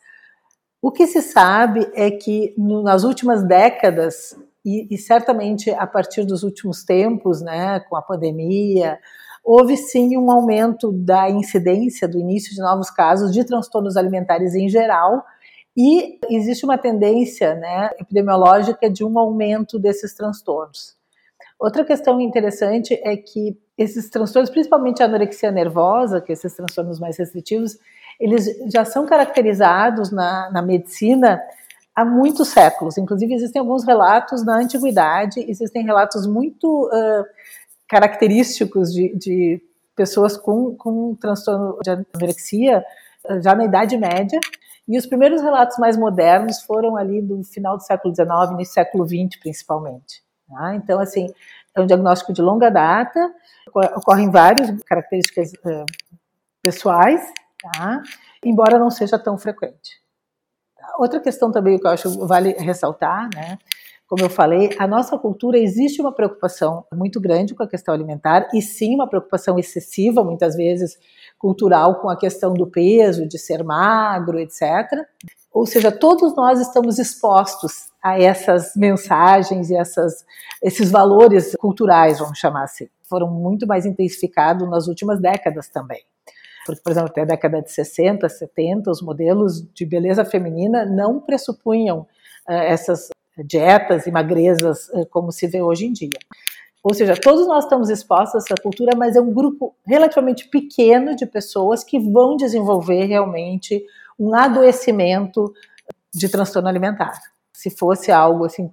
O 0.82 0.90
que 0.90 1.06
se 1.06 1.22
sabe 1.22 1.90
é 1.94 2.10
que 2.10 2.54
no, 2.56 2.82
nas 2.82 3.04
últimas 3.04 3.42
décadas 3.42 4.36
e, 4.66 4.88
e, 4.90 4.98
certamente 4.98 5.70
a 5.70 5.86
partir 5.86 6.24
dos 6.24 6.42
últimos 6.42 6.82
tempos, 6.82 7.40
né, 7.40 7.78
com 7.88 7.94
a 7.94 8.02
pandemia, 8.02 8.98
houve 9.44 9.76
sim 9.76 10.16
um 10.16 10.28
aumento 10.28 10.90
da 10.90 11.30
incidência, 11.30 12.08
do 12.08 12.18
início 12.18 12.52
de 12.52 12.60
novos 12.60 12.90
casos 12.90 13.32
de 13.32 13.44
transtornos 13.44 13.96
alimentares 13.96 14.56
em 14.56 14.68
geral, 14.68 15.24
e 15.76 16.18
existe 16.28 16.64
uma 16.64 16.76
tendência 16.76 17.54
né, 17.54 17.90
epidemiológica 18.00 18.90
de 18.90 19.04
um 19.04 19.16
aumento 19.20 19.78
desses 19.78 20.14
transtornos. 20.14 20.96
Outra 21.60 21.84
questão 21.84 22.20
interessante 22.20 23.00
é 23.04 23.16
que 23.16 23.56
esses 23.78 24.10
transtornos, 24.10 24.50
principalmente 24.50 25.00
a 25.00 25.06
anorexia 25.06 25.52
nervosa, 25.52 26.20
que 26.20 26.32
esses 26.32 26.54
transtornos 26.56 26.98
mais 26.98 27.16
restritivos, 27.16 27.78
eles 28.18 28.48
já 28.72 28.84
são 28.84 29.06
caracterizados 29.06 30.10
na, 30.10 30.50
na 30.50 30.60
medicina 30.60 31.40
há 31.96 32.04
muitos 32.04 32.48
séculos. 32.48 32.98
Inclusive, 32.98 33.32
existem 33.32 33.58
alguns 33.58 33.84
relatos 33.84 34.44
na 34.44 34.58
antiguidade, 34.58 35.40
existem 35.48 35.82
relatos 35.82 36.26
muito 36.26 36.86
uh, 36.88 37.24
característicos 37.88 38.92
de, 38.92 39.16
de, 39.16 39.62
pessoas 39.96 40.36
com, 40.36 40.76
com 40.76 41.14
transtorno 41.14 41.78
de 41.82 41.90
anorexia 41.90 42.84
já 43.42 43.54
na 43.54 43.64
Idade 43.64 43.96
Média. 43.96 44.38
E 44.86 44.96
os 44.98 45.06
primeiros 45.06 45.40
relatos 45.40 45.78
mais 45.78 45.96
modernos 45.96 46.60
foram 46.62 46.96
ali 46.96 47.22
do 47.22 47.42
final 47.42 47.76
do 47.76 47.82
século 47.82 48.14
XIX, 48.14 48.28
no 48.52 48.64
século 48.64 49.08
XX, 49.08 49.40
principalmente. 49.40 50.22
Tá? 50.48 50.76
Então, 50.76 51.00
assim, 51.00 51.28
é 51.74 51.80
um 51.80 51.86
diagnóstico 51.86 52.32
de 52.32 52.42
longa 52.42 52.70
data, 52.70 53.34
ocorrem 53.96 54.30
várias 54.30 54.70
características 54.84 55.52
uh, 55.54 55.86
pessoais, 56.62 57.20
tá? 57.60 58.02
embora 58.44 58.78
não 58.78 58.90
seja 58.90 59.18
tão 59.18 59.36
frequente. 59.36 60.05
Outra 60.98 61.20
questão 61.20 61.50
também 61.50 61.78
que 61.78 61.86
eu 61.86 61.90
acho 61.90 62.26
vale 62.26 62.52
ressaltar, 62.52 63.28
né? 63.34 63.58
Como 64.08 64.22
eu 64.22 64.30
falei, 64.30 64.70
a 64.78 64.86
nossa 64.86 65.18
cultura 65.18 65.58
existe 65.58 66.00
uma 66.00 66.12
preocupação 66.12 66.84
muito 66.94 67.20
grande 67.20 67.54
com 67.54 67.62
a 67.64 67.68
questão 67.68 67.92
alimentar 67.92 68.48
e 68.54 68.62
sim 68.62 68.94
uma 68.94 69.08
preocupação 69.08 69.58
excessiva, 69.58 70.22
muitas 70.22 70.54
vezes 70.54 70.96
cultural, 71.36 72.00
com 72.00 72.08
a 72.08 72.16
questão 72.16 72.54
do 72.54 72.68
peso, 72.68 73.26
de 73.26 73.36
ser 73.36 73.64
magro, 73.64 74.38
etc. 74.38 74.62
Ou 75.52 75.66
seja, 75.66 75.90
todos 75.90 76.36
nós 76.36 76.60
estamos 76.60 77.00
expostos 77.00 77.88
a 78.00 78.16
essas 78.20 78.76
mensagens 78.76 79.70
e 79.70 79.76
essas, 79.76 80.24
esses 80.62 80.88
valores 80.88 81.56
culturais, 81.56 82.20
vamos 82.20 82.38
chamar 82.38 82.62
assim. 82.62 82.88
Foram 83.02 83.28
muito 83.28 83.66
mais 83.66 83.84
intensificados 83.84 84.70
nas 84.70 84.86
últimas 84.86 85.20
décadas 85.20 85.68
também 85.68 86.04
porque, 86.66 86.82
por 86.82 86.90
exemplo, 86.90 87.10
até 87.10 87.22
a 87.22 87.26
década 87.26 87.62
de 87.62 87.70
60, 87.70 88.28
70, 88.28 88.90
os 88.90 89.00
modelos 89.00 89.62
de 89.72 89.86
beleza 89.86 90.24
feminina 90.24 90.84
não 90.84 91.20
pressupunham 91.20 92.00
uh, 92.48 92.52
essas 92.52 93.08
dietas 93.38 94.06
e 94.06 94.10
magrezas 94.10 94.88
uh, 94.88 95.06
como 95.06 95.30
se 95.30 95.46
vê 95.46 95.62
hoje 95.62 95.86
em 95.86 95.92
dia. 95.92 96.18
Ou 96.82 96.94
seja, 96.94 97.14
todos 97.16 97.46
nós 97.46 97.64
estamos 97.64 97.88
expostos 97.90 98.34
a 98.34 98.38
essa 98.38 98.62
cultura, 98.62 98.96
mas 98.96 99.16
é 99.16 99.20
um 99.20 99.32
grupo 99.32 99.74
relativamente 99.84 100.48
pequeno 100.48 101.16
de 101.16 101.26
pessoas 101.26 101.82
que 101.82 101.98
vão 101.98 102.36
desenvolver 102.36 103.04
realmente 103.06 103.84
um 104.18 104.34
adoecimento 104.34 105.52
de 106.14 106.28
transtorno 106.28 106.68
alimentar. 106.68 107.20
Se 107.52 107.70
fosse 107.70 108.12
algo 108.12 108.44
assim 108.44 108.72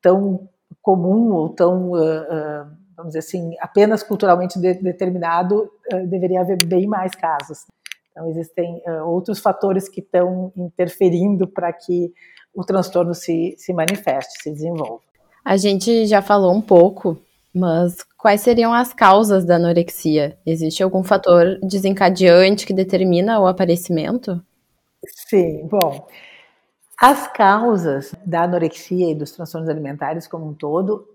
tão 0.00 0.48
comum 0.82 1.32
ou 1.32 1.48
tão 1.48 1.92
uh, 1.92 2.70
vamos 2.98 3.12
dizer 3.12 3.20
assim, 3.20 3.54
apenas 3.60 4.02
culturalmente 4.02 4.58
de, 4.58 4.74
determinado, 4.74 5.70
uh, 5.94 6.06
deveria 6.08 6.40
haver 6.40 6.58
bem 6.66 6.86
mais 6.86 7.14
casos. 7.14 7.60
Então, 8.10 8.28
existem 8.28 8.82
uh, 8.84 9.08
outros 9.08 9.38
fatores 9.38 9.88
que 9.88 10.00
estão 10.00 10.52
interferindo 10.56 11.46
para 11.46 11.72
que 11.72 12.12
o 12.52 12.64
transtorno 12.64 13.14
se, 13.14 13.54
se 13.56 13.72
manifeste, 13.72 14.42
se 14.42 14.50
desenvolva. 14.50 15.00
A 15.44 15.56
gente 15.56 16.06
já 16.06 16.20
falou 16.20 16.52
um 16.52 16.60
pouco, 16.60 17.16
mas 17.54 18.04
quais 18.18 18.40
seriam 18.40 18.74
as 18.74 18.92
causas 18.92 19.44
da 19.44 19.54
anorexia? 19.54 20.36
Existe 20.44 20.82
algum 20.82 21.04
fator 21.04 21.56
desencadeante 21.62 22.66
que 22.66 22.74
determina 22.74 23.38
o 23.38 23.46
aparecimento? 23.46 24.42
Sim, 25.06 25.68
bom, 25.68 26.08
as 27.00 27.28
causas 27.28 28.12
da 28.26 28.42
anorexia 28.42 29.12
e 29.12 29.14
dos 29.14 29.30
transtornos 29.30 29.70
alimentares 29.70 30.26
como 30.26 30.48
um 30.48 30.54
todo, 30.54 31.06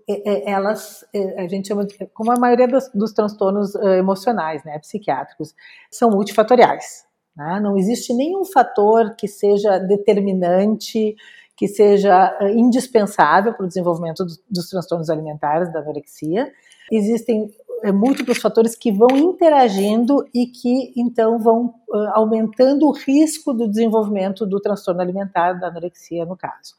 elas, 0.46 1.04
a 1.36 1.46
gente 1.46 1.68
chama, 1.68 1.84
de, 1.84 1.94
como 2.14 2.32
a 2.32 2.40
maioria 2.40 2.66
dos, 2.66 2.90
dos 2.94 3.12
transtornos 3.12 3.74
emocionais, 3.74 4.64
né, 4.64 4.78
psiquiátricos, 4.78 5.54
são 5.90 6.10
multifatoriais. 6.10 7.04
Né? 7.36 7.60
Não 7.62 7.76
existe 7.76 8.14
nenhum 8.14 8.46
fator 8.46 9.14
que 9.14 9.28
seja 9.28 9.78
determinante, 9.78 11.16
que 11.56 11.68
seja 11.68 12.36
indispensável 12.54 13.52
para 13.52 13.64
o 13.64 13.68
desenvolvimento 13.68 14.24
dos, 14.24 14.42
dos 14.50 14.70
transtornos 14.70 15.10
alimentares, 15.10 15.70
da 15.72 15.80
anorexia. 15.80 16.50
Existem 16.90 17.50
múltiplos 17.92 18.38
fatores 18.38 18.74
que 18.74 18.90
vão 18.90 19.10
interagindo 19.16 20.24
e 20.34 20.46
que 20.46 20.92
então 20.96 21.38
vão 21.38 21.74
aumentando 22.12 22.86
o 22.86 22.92
risco 22.92 23.52
do 23.52 23.68
desenvolvimento 23.68 24.46
do 24.46 24.60
transtorno 24.60 25.00
alimentar, 25.00 25.52
da 25.54 25.68
anorexia 25.68 26.24
no 26.24 26.36
caso. 26.36 26.74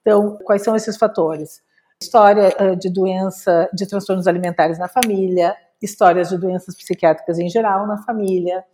Então, 0.00 0.38
quais 0.44 0.62
são 0.62 0.76
esses 0.76 0.96
fatores? 0.96 1.62
História 2.02 2.76
de 2.76 2.88
doença, 2.90 3.68
de 3.72 3.86
transtornos 3.86 4.26
alimentares 4.26 4.78
na 4.78 4.88
família, 4.88 5.54
histórias 5.80 6.28
de 6.28 6.38
doenças 6.38 6.74
psiquiátricas 6.74 7.38
em 7.38 7.48
geral 7.48 7.86
na 7.86 7.98
família. 7.98 8.64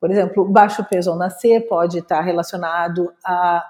Por 0.00 0.10
exemplo, 0.10 0.44
baixo 0.48 0.84
peso 0.84 1.10
ao 1.10 1.16
nascer 1.16 1.68
pode 1.68 1.98
estar 1.98 2.20
relacionado 2.20 3.12
a 3.24 3.64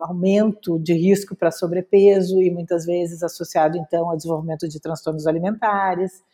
aumento 0.00 0.76
de 0.80 0.92
risco 0.92 1.36
para 1.36 1.52
sobrepeso 1.52 2.42
e 2.42 2.50
muitas 2.50 2.84
vezes 2.84 3.22
associado 3.22 3.78
então 3.78 4.10
ao 4.10 4.16
desenvolvimento 4.16 4.68
de 4.68 4.80
transtornos 4.80 5.24
alimentares. 5.24 6.24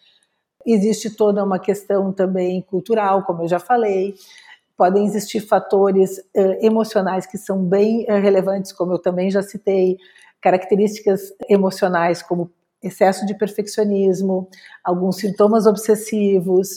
Existe 0.71 1.09
toda 1.09 1.43
uma 1.43 1.59
questão 1.59 2.13
também 2.13 2.61
cultural, 2.61 3.25
como 3.25 3.43
eu 3.43 3.49
já 3.49 3.59
falei. 3.59 4.15
Podem 4.77 5.07
existir 5.07 5.41
fatores 5.41 6.19
uh, 6.19 6.59
emocionais 6.61 7.25
que 7.25 7.39
são 7.39 7.65
bem 7.65 8.03
uh, 8.03 8.21
relevantes, 8.21 8.71
como 8.71 8.93
eu 8.93 8.99
também 8.99 9.31
já 9.31 9.43
citei, 9.43 9.97
características 10.43 11.33
emocionais 11.49 12.23
como 12.23 12.51
excesso 12.83 13.25
de 13.25 13.35
perfeccionismo, 13.35 14.47
alguns 14.85 15.17
sintomas 15.17 15.67
obsessivos, 15.67 16.69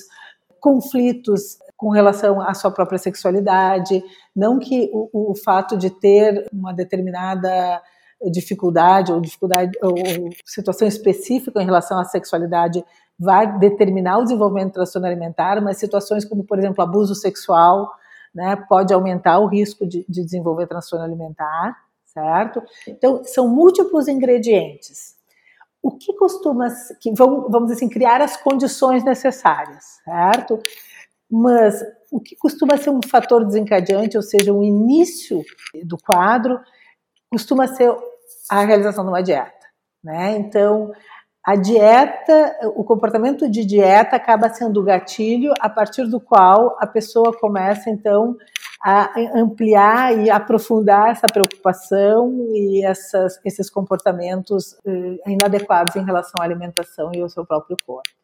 conflitos 0.62 1.58
com 1.76 1.90
relação 1.90 2.40
à 2.40 2.54
sua 2.54 2.72
própria 2.72 2.98
sexualidade, 2.98 4.02
não 4.34 4.58
que 4.58 4.90
o, 4.94 5.32
o 5.32 5.36
fato 5.36 5.78
de 5.78 5.90
ter 5.90 6.48
uma 6.54 6.74
determinada 6.74 7.82
dificuldade 8.30 9.12
ou 9.12 9.20
dificuldade 9.20 9.72
ou 9.82 9.96
situação 10.46 10.88
específica 10.88 11.62
em 11.62 11.66
relação 11.66 12.00
à 12.00 12.04
sexualidade 12.04 12.84
vai 13.18 13.60
determinar 13.60 14.18
o 14.18 14.24
desenvolvimento 14.24 14.70
do 14.70 14.74
transtorno 14.74 15.08
alimentar, 15.08 15.62
mas 15.62 15.78
situações 15.78 16.26
como, 16.26 16.44
por 16.44 16.60
exemplo, 16.60 16.84
abuso 16.84 17.16
sexual, 17.16 17.92
né, 18.34 18.56
pode 18.68 18.94
aumentar 18.94 19.40
o 19.40 19.48
risco 19.48 19.86
de, 19.86 20.06
de 20.08 20.24
desenvolver 20.24 20.68
transtorno 20.68 21.06
alimentar, 21.06 21.78
certo? 22.06 22.62
Então, 22.88 23.24
são 23.24 23.48
múltiplos 23.48 24.08
ingredientes. 24.08 25.16
O 25.84 25.92
que 25.92 26.14
costuma, 26.14 26.68
que 27.00 27.12
vão, 27.14 27.50
vamos 27.50 27.72
assim, 27.72 27.90
criar 27.90 28.22
as 28.22 28.38
condições 28.38 29.04
necessárias, 29.04 30.00
certo? 30.04 30.60
Mas 31.30 31.82
o 32.12 32.20
que 32.20 32.36
costuma 32.36 32.78
ser 32.78 32.90
um 32.90 33.00
fator 33.08 33.46
desencadeante, 33.46 34.18
ou 34.18 34.24
seja, 34.24 34.54
o 34.54 34.64
início 34.64 35.44
do 35.84 35.98
quadro, 35.98 36.60
costuma 37.32 37.68
ser 37.68 37.96
a 38.50 38.66
realização 38.66 39.04
de 39.04 39.10
uma 39.10 39.24
dieta, 39.24 39.68
né? 40.04 40.36
Então, 40.38 40.92
a 41.44 41.56
dieta, 41.56 42.56
o 42.76 42.84
comportamento 42.84 43.50
de 43.50 43.66
dieta 43.66 44.16
acaba 44.16 44.50
sendo 44.50 44.80
o 44.80 44.84
gatilho 44.84 45.54
a 45.60 45.68
partir 45.68 46.06
do 46.06 46.20
qual 46.20 46.78
a 46.80 46.86
pessoa 46.86 47.36
começa 47.36 47.90
então 47.90 48.36
a 48.84 49.12
ampliar 49.36 50.18
e 50.20 50.30
aprofundar 50.30 51.10
essa 51.10 51.28
preocupação 51.28 52.32
e 52.52 52.84
essas, 52.86 53.40
esses 53.46 53.70
comportamentos 53.70 54.76
eh, 54.86 55.32
inadequados 55.32 55.96
em 55.96 56.04
relação 56.04 56.42
à 56.42 56.44
alimentação 56.44 57.12
e 57.14 57.22
ao 57.22 57.30
seu 57.30 57.46
próprio 57.46 57.78
corpo. 57.86 58.21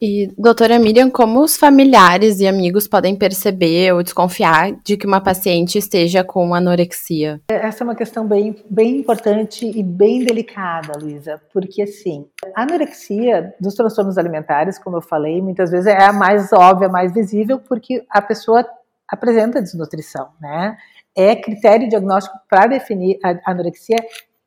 E, 0.00 0.32
doutora 0.38 0.78
Miriam, 0.78 1.10
como 1.10 1.42
os 1.42 1.56
familiares 1.56 2.38
e 2.38 2.46
amigos 2.46 2.86
podem 2.86 3.16
perceber 3.16 3.92
ou 3.92 4.00
desconfiar 4.00 4.72
de 4.84 4.96
que 4.96 5.06
uma 5.06 5.20
paciente 5.20 5.76
esteja 5.76 6.22
com 6.22 6.54
anorexia? 6.54 7.40
Essa 7.48 7.82
é 7.82 7.84
uma 7.84 7.96
questão 7.96 8.24
bem, 8.24 8.54
bem 8.70 8.98
importante 8.98 9.66
e 9.66 9.82
bem 9.82 10.24
delicada, 10.24 10.96
Luísa, 11.00 11.42
porque 11.52 11.82
assim, 11.82 12.26
a 12.54 12.62
anorexia 12.62 13.52
dos 13.60 13.74
transtornos 13.74 14.16
alimentares, 14.16 14.78
como 14.78 14.98
eu 14.98 15.02
falei, 15.02 15.42
muitas 15.42 15.72
vezes 15.72 15.88
é 15.88 16.04
a 16.04 16.12
mais 16.12 16.52
óbvia, 16.52 16.88
mais 16.88 17.12
visível, 17.12 17.58
porque 17.58 18.04
a 18.08 18.22
pessoa 18.22 18.64
apresenta 19.08 19.60
desnutrição, 19.60 20.28
né? 20.40 20.76
É 21.16 21.34
critério 21.34 21.88
diagnóstico 21.88 22.36
para 22.48 22.68
definir 22.68 23.18
a 23.24 23.50
anorexia 23.50 23.96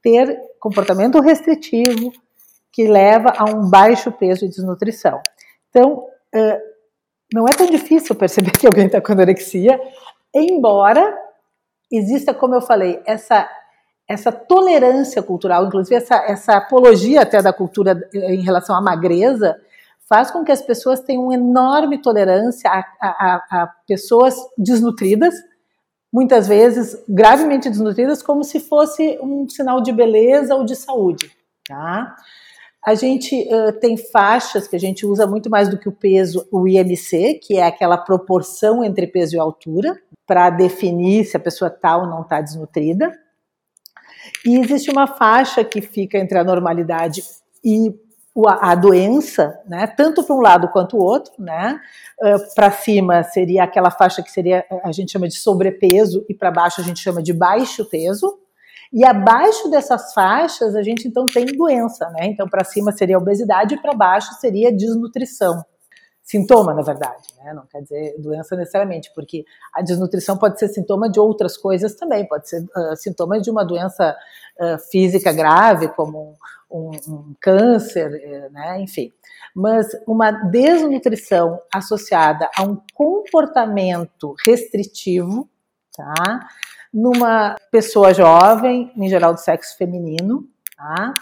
ter 0.01 0.39
comportamento 0.62 1.20
restritivo 1.20 2.13
que 2.72 2.88
leva 2.88 3.34
a 3.38 3.43
um 3.43 3.70
baixo 3.70 4.12
peso 4.13 4.46
e 4.46 4.48
desnutrição. 4.48 5.22
Então, 5.72 6.06
não 7.34 7.48
é 7.48 7.51
tão 7.51 7.66
difícil 7.66 8.13
perceber 8.13 8.51
que 8.60 8.68
alguém 8.68 8.86
está 8.86 9.01
com 9.01 9.13
anorexia, 9.13 9.82
embora 10.34 11.18
exista, 11.92 12.34
como 12.34 12.56
eu 12.56 12.62
falei, 12.62 13.01
essa 13.06 13.50
essa 14.12 14.30
tolerância 14.30 15.24
cultural, 15.24 15.66
inclusive 15.66 15.96
essa, 15.96 16.16
essa 16.28 16.58
apologia 16.58 17.22
até 17.22 17.42
da 17.42 17.54
cultura 17.54 17.98
em 18.13 18.42
relação 18.42 18.75
à 18.75 18.82
magreza, 18.82 19.58
faz 20.10 20.30
com 20.30 20.44
que 20.44 20.51
as 20.51 20.62
pessoas 20.62 21.00
tenham 21.00 21.24
uma 21.24 21.34
enorme 21.34 22.01
tolerância 22.01 22.70
a, 22.70 22.84
a, 23.01 23.36
a 23.50 23.68
pessoas 23.88 24.36
desnutridas, 24.58 25.34
muitas 26.12 26.50
vezes 26.50 27.01
gravemente 27.08 27.70
desnutridas, 27.70 28.22
como 28.22 28.44
se 28.44 28.60
fosse 28.60 29.18
um 29.22 29.48
sinal 29.48 29.82
de 29.82 29.94
beleza 29.94 30.56
ou 30.56 30.66
de 30.66 30.75
saúde. 30.75 31.32
Tá? 31.66 32.13
A 32.85 32.95
gente 32.95 33.47
uh, 33.53 33.73
tem 33.79 33.95
faixas 33.95 34.67
que 34.67 34.75
a 34.75 34.79
gente 34.79 35.05
usa 35.05 35.27
muito 35.27 35.50
mais 35.50 35.69
do 35.69 35.77
que 35.77 35.88
o 35.88 35.91
peso, 35.91 36.47
o 36.51 36.67
IMC, 36.67 37.35
que 37.35 37.57
é 37.57 37.65
aquela 37.65 37.97
proporção 37.97 38.83
entre 38.83 39.05
peso 39.05 39.35
e 39.35 39.39
altura, 39.39 39.95
para 40.25 40.50
definir 40.50 41.25
se 41.25 41.38
a 41.38 41.39
pessoa 41.39 41.69
está 41.69 41.95
ou 41.97 42.07
não 42.07 42.21
está 42.21 42.41
desnutrida. 42.41 43.11
E 44.45 44.57
existe 44.57 44.89
uma 44.89 45.05
faixa 45.05 45.63
que 45.63 45.81
fica 45.81 46.17
entre 46.17 46.38
a 46.39 46.43
normalidade 46.43 47.23
e 47.63 47.93
a 48.59 48.73
doença, 48.75 49.59
né, 49.67 49.85
tanto 49.85 50.23
para 50.23 50.35
um 50.35 50.39
lado 50.39 50.69
quanto 50.69 50.95
o 50.95 51.03
outro, 51.03 51.33
né, 51.38 51.79
uh, 52.23 52.55
para 52.55 52.71
cima 52.71 53.23
seria 53.23 53.63
aquela 53.63 53.91
faixa 53.91 54.23
que 54.23 54.31
seria 54.31 54.65
a 54.83 54.91
gente 54.91 55.11
chama 55.11 55.27
de 55.27 55.35
sobrepeso 55.35 56.25
e 56.29 56.33
para 56.33 56.50
baixo 56.50 56.79
a 56.79 56.83
gente 56.83 57.00
chama 57.01 57.21
de 57.21 57.33
baixo 57.33 57.83
peso, 57.85 58.39
e 58.93 59.05
abaixo 59.05 59.69
dessas 59.69 60.13
faixas, 60.13 60.75
a 60.75 60.83
gente 60.83 61.07
então 61.07 61.25
tem 61.25 61.45
doença, 61.45 62.10
né? 62.10 62.25
Então, 62.25 62.48
para 62.48 62.63
cima 62.65 62.91
seria 62.91 63.17
obesidade 63.17 63.75
e 63.75 63.81
para 63.81 63.93
baixo 63.93 64.33
seria 64.33 64.71
desnutrição. 64.71 65.63
Sintoma, 66.21 66.74
na 66.74 66.81
verdade, 66.81 67.24
né? 67.38 67.53
Não 67.53 67.65
quer 67.65 67.81
dizer 67.81 68.15
doença 68.19 68.55
necessariamente, 68.55 69.12
porque 69.15 69.45
a 69.74 69.81
desnutrição 69.81 70.38
pode 70.38 70.60
ser 70.60 70.67
sintoma 70.67 71.10
de 71.10 71.19
outras 71.19 71.57
coisas 71.57 71.95
também, 71.95 72.27
pode 72.27 72.50
ser 72.50 72.63
uh, 72.63 72.95
sintoma 72.95 73.39
de 73.39 73.50
uma 73.50 73.63
doença 73.65 74.15
uh, 74.60 74.77
física 74.89 75.31
grave, 75.31 75.88
como 75.89 76.38
um, 76.69 76.91
um, 76.91 77.13
um 77.13 77.36
câncer, 77.39 78.13
eh, 78.13 78.50
né? 78.50 78.81
Enfim. 78.81 79.12
Mas 79.55 79.88
uma 80.05 80.31
desnutrição 80.31 81.60
associada 81.74 82.50
a 82.57 82.63
um 82.63 82.77
comportamento 82.93 84.36
restritivo, 84.45 85.50
tá? 85.95 86.48
Numa 86.93 87.55
pessoa 87.71 88.13
jovem, 88.13 88.91
em 88.95 89.10
geral 89.10 89.33
do 89.33 89.39
sexo 89.39 89.77
feminino, 89.77 90.48
tá? 90.75 91.15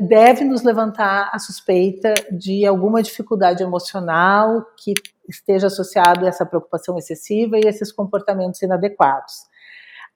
deve 0.00 0.44
nos 0.44 0.62
levantar 0.62 1.30
a 1.32 1.38
suspeita 1.38 2.12
de 2.32 2.66
alguma 2.66 3.02
dificuldade 3.02 3.62
emocional 3.62 4.64
que 4.76 4.94
esteja 5.28 5.68
associado 5.68 6.24
a 6.24 6.28
essa 6.28 6.44
preocupação 6.44 6.98
excessiva 6.98 7.56
e 7.56 7.66
esses 7.66 7.92
comportamentos 7.92 8.60
inadequados. 8.62 9.44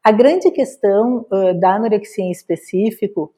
A 0.03 0.11
grande 0.11 0.51
questão 0.51 1.27
uh, 1.31 1.59
da 1.61 1.75
anorexia 1.75 2.25
em 2.25 2.33
específico 2.33 3.33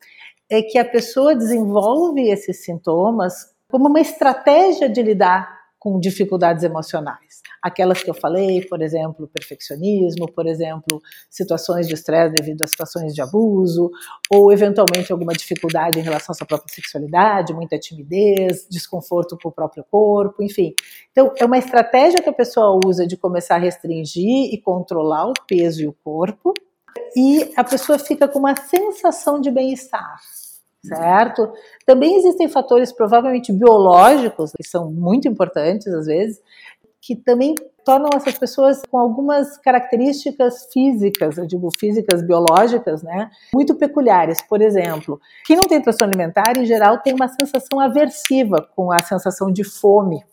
é 0.48 0.62
que 0.62 0.78
a 0.78 0.84
pessoa 0.84 1.34
desenvolve 1.34 2.30
esses 2.30 2.64
sintomas 2.64 3.52
como 3.68 3.88
uma 3.88 4.00
estratégia 4.00 4.88
de 4.88 5.02
lidar 5.02 5.61
com 5.82 5.98
dificuldades 5.98 6.62
emocionais. 6.62 7.42
Aquelas 7.60 8.00
que 8.00 8.08
eu 8.08 8.14
falei, 8.14 8.64
por 8.66 8.80
exemplo, 8.80 9.26
perfeccionismo, 9.26 10.30
por 10.30 10.46
exemplo, 10.46 11.02
situações 11.28 11.88
de 11.88 11.94
estresse 11.94 12.32
devido 12.32 12.62
a 12.62 12.68
situações 12.68 13.12
de 13.12 13.20
abuso, 13.20 13.90
ou 14.30 14.52
eventualmente 14.52 15.10
alguma 15.10 15.32
dificuldade 15.32 15.98
em 15.98 16.02
relação 16.02 16.32
à 16.32 16.36
sua 16.36 16.46
própria 16.46 16.72
sexualidade, 16.72 17.52
muita 17.52 17.76
timidez, 17.80 18.64
desconforto 18.70 19.36
com 19.42 19.48
o 19.48 19.52
próprio 19.52 19.84
corpo, 19.90 20.40
enfim. 20.40 20.72
Então, 21.10 21.32
é 21.36 21.44
uma 21.44 21.58
estratégia 21.58 22.22
que 22.22 22.30
a 22.30 22.32
pessoa 22.32 22.78
usa 22.86 23.04
de 23.04 23.16
começar 23.16 23.56
a 23.56 23.58
restringir 23.58 24.54
e 24.54 24.60
controlar 24.60 25.26
o 25.26 25.32
peso 25.48 25.82
e 25.82 25.88
o 25.88 25.92
corpo, 25.92 26.54
e 27.16 27.50
a 27.56 27.64
pessoa 27.64 27.98
fica 27.98 28.28
com 28.28 28.38
uma 28.38 28.54
sensação 28.54 29.40
de 29.40 29.50
bem-estar 29.50 30.20
certo? 30.84 31.52
Também 31.86 32.16
existem 32.16 32.48
fatores 32.48 32.92
provavelmente 32.92 33.52
biológicos, 33.52 34.52
que 34.52 34.66
são 34.66 34.90
muito 34.90 35.28
importantes 35.28 35.86
às 35.88 36.06
vezes, 36.06 36.40
que 37.00 37.16
também 37.16 37.54
tornam 37.84 38.10
essas 38.14 38.38
pessoas 38.38 38.80
com 38.88 38.96
algumas 38.96 39.58
características 39.58 40.68
físicas, 40.72 41.36
eu 41.36 41.46
digo 41.46 41.68
físicas 41.76 42.24
biológicas, 42.24 43.02
né, 43.02 43.28
muito 43.52 43.74
peculiares. 43.74 44.40
Por 44.40 44.62
exemplo, 44.62 45.20
quem 45.44 45.56
não 45.56 45.66
tem 45.66 45.82
transtorno 45.82 46.12
alimentar, 46.14 46.56
em 46.56 46.64
geral, 46.64 46.98
tem 46.98 47.12
uma 47.12 47.28
sensação 47.28 47.80
aversiva 47.80 48.68
com 48.76 48.92
a 48.92 49.00
sensação 49.02 49.50
de 49.50 49.64
fome. 49.64 50.24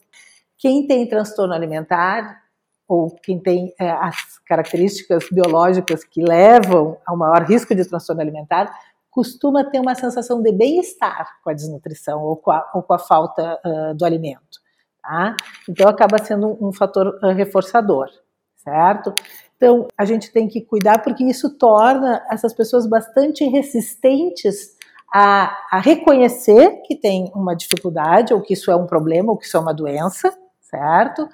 Quem 0.57 0.85
tem 0.85 1.07
transtorno 1.07 1.53
alimentar 1.53 2.39
ou 2.87 3.15
quem 3.21 3.39
tem 3.39 3.73
é, 3.79 3.89
as 3.89 4.39
características 4.45 5.27
biológicas 5.31 6.03
que 6.03 6.23
levam 6.23 6.97
ao 7.05 7.15
maior 7.15 7.43
risco 7.43 7.73
de 7.75 7.87
transtorno 7.87 8.21
alimentar 8.21 8.71
costuma 9.09 9.63
ter 9.63 9.79
uma 9.79 9.95
sensação 9.95 10.41
de 10.41 10.51
bem-estar 10.51 11.39
com 11.43 11.49
a 11.49 11.53
desnutrição 11.53 12.23
ou 12.23 12.35
com 12.35 12.51
a, 12.51 12.69
ou 12.73 12.83
com 12.83 12.93
a 12.93 12.99
falta 12.99 13.59
uh, 13.65 13.95
do 13.95 14.05
alimento. 14.05 14.59
Tá? 15.01 15.35
Então, 15.67 15.87
acaba 15.89 16.23
sendo 16.23 16.47
um, 16.47 16.69
um 16.69 16.73
fator 16.73 17.19
uh, 17.23 17.27
reforçador, 17.33 18.09
certo? 18.57 19.13
Então, 19.55 19.87
a 19.97 20.05
gente 20.05 20.31
tem 20.31 20.47
que 20.47 20.61
cuidar 20.61 21.01
porque 21.01 21.23
isso 21.23 21.57
torna 21.57 22.25
essas 22.29 22.53
pessoas 22.53 22.87
bastante 22.87 23.43
resistentes 23.45 24.77
a, 25.13 25.57
a 25.71 25.79
reconhecer 25.79 26.81
que 26.85 26.95
tem 26.95 27.31
uma 27.35 27.55
dificuldade, 27.55 28.33
ou 28.33 28.41
que 28.41 28.53
isso 28.53 28.71
é 28.71 28.75
um 28.75 28.85
problema, 28.85 29.31
ou 29.31 29.37
que 29.37 29.45
isso 29.45 29.57
é 29.57 29.59
uma 29.59 29.73
doença, 29.73 30.31
certo? 30.61 31.27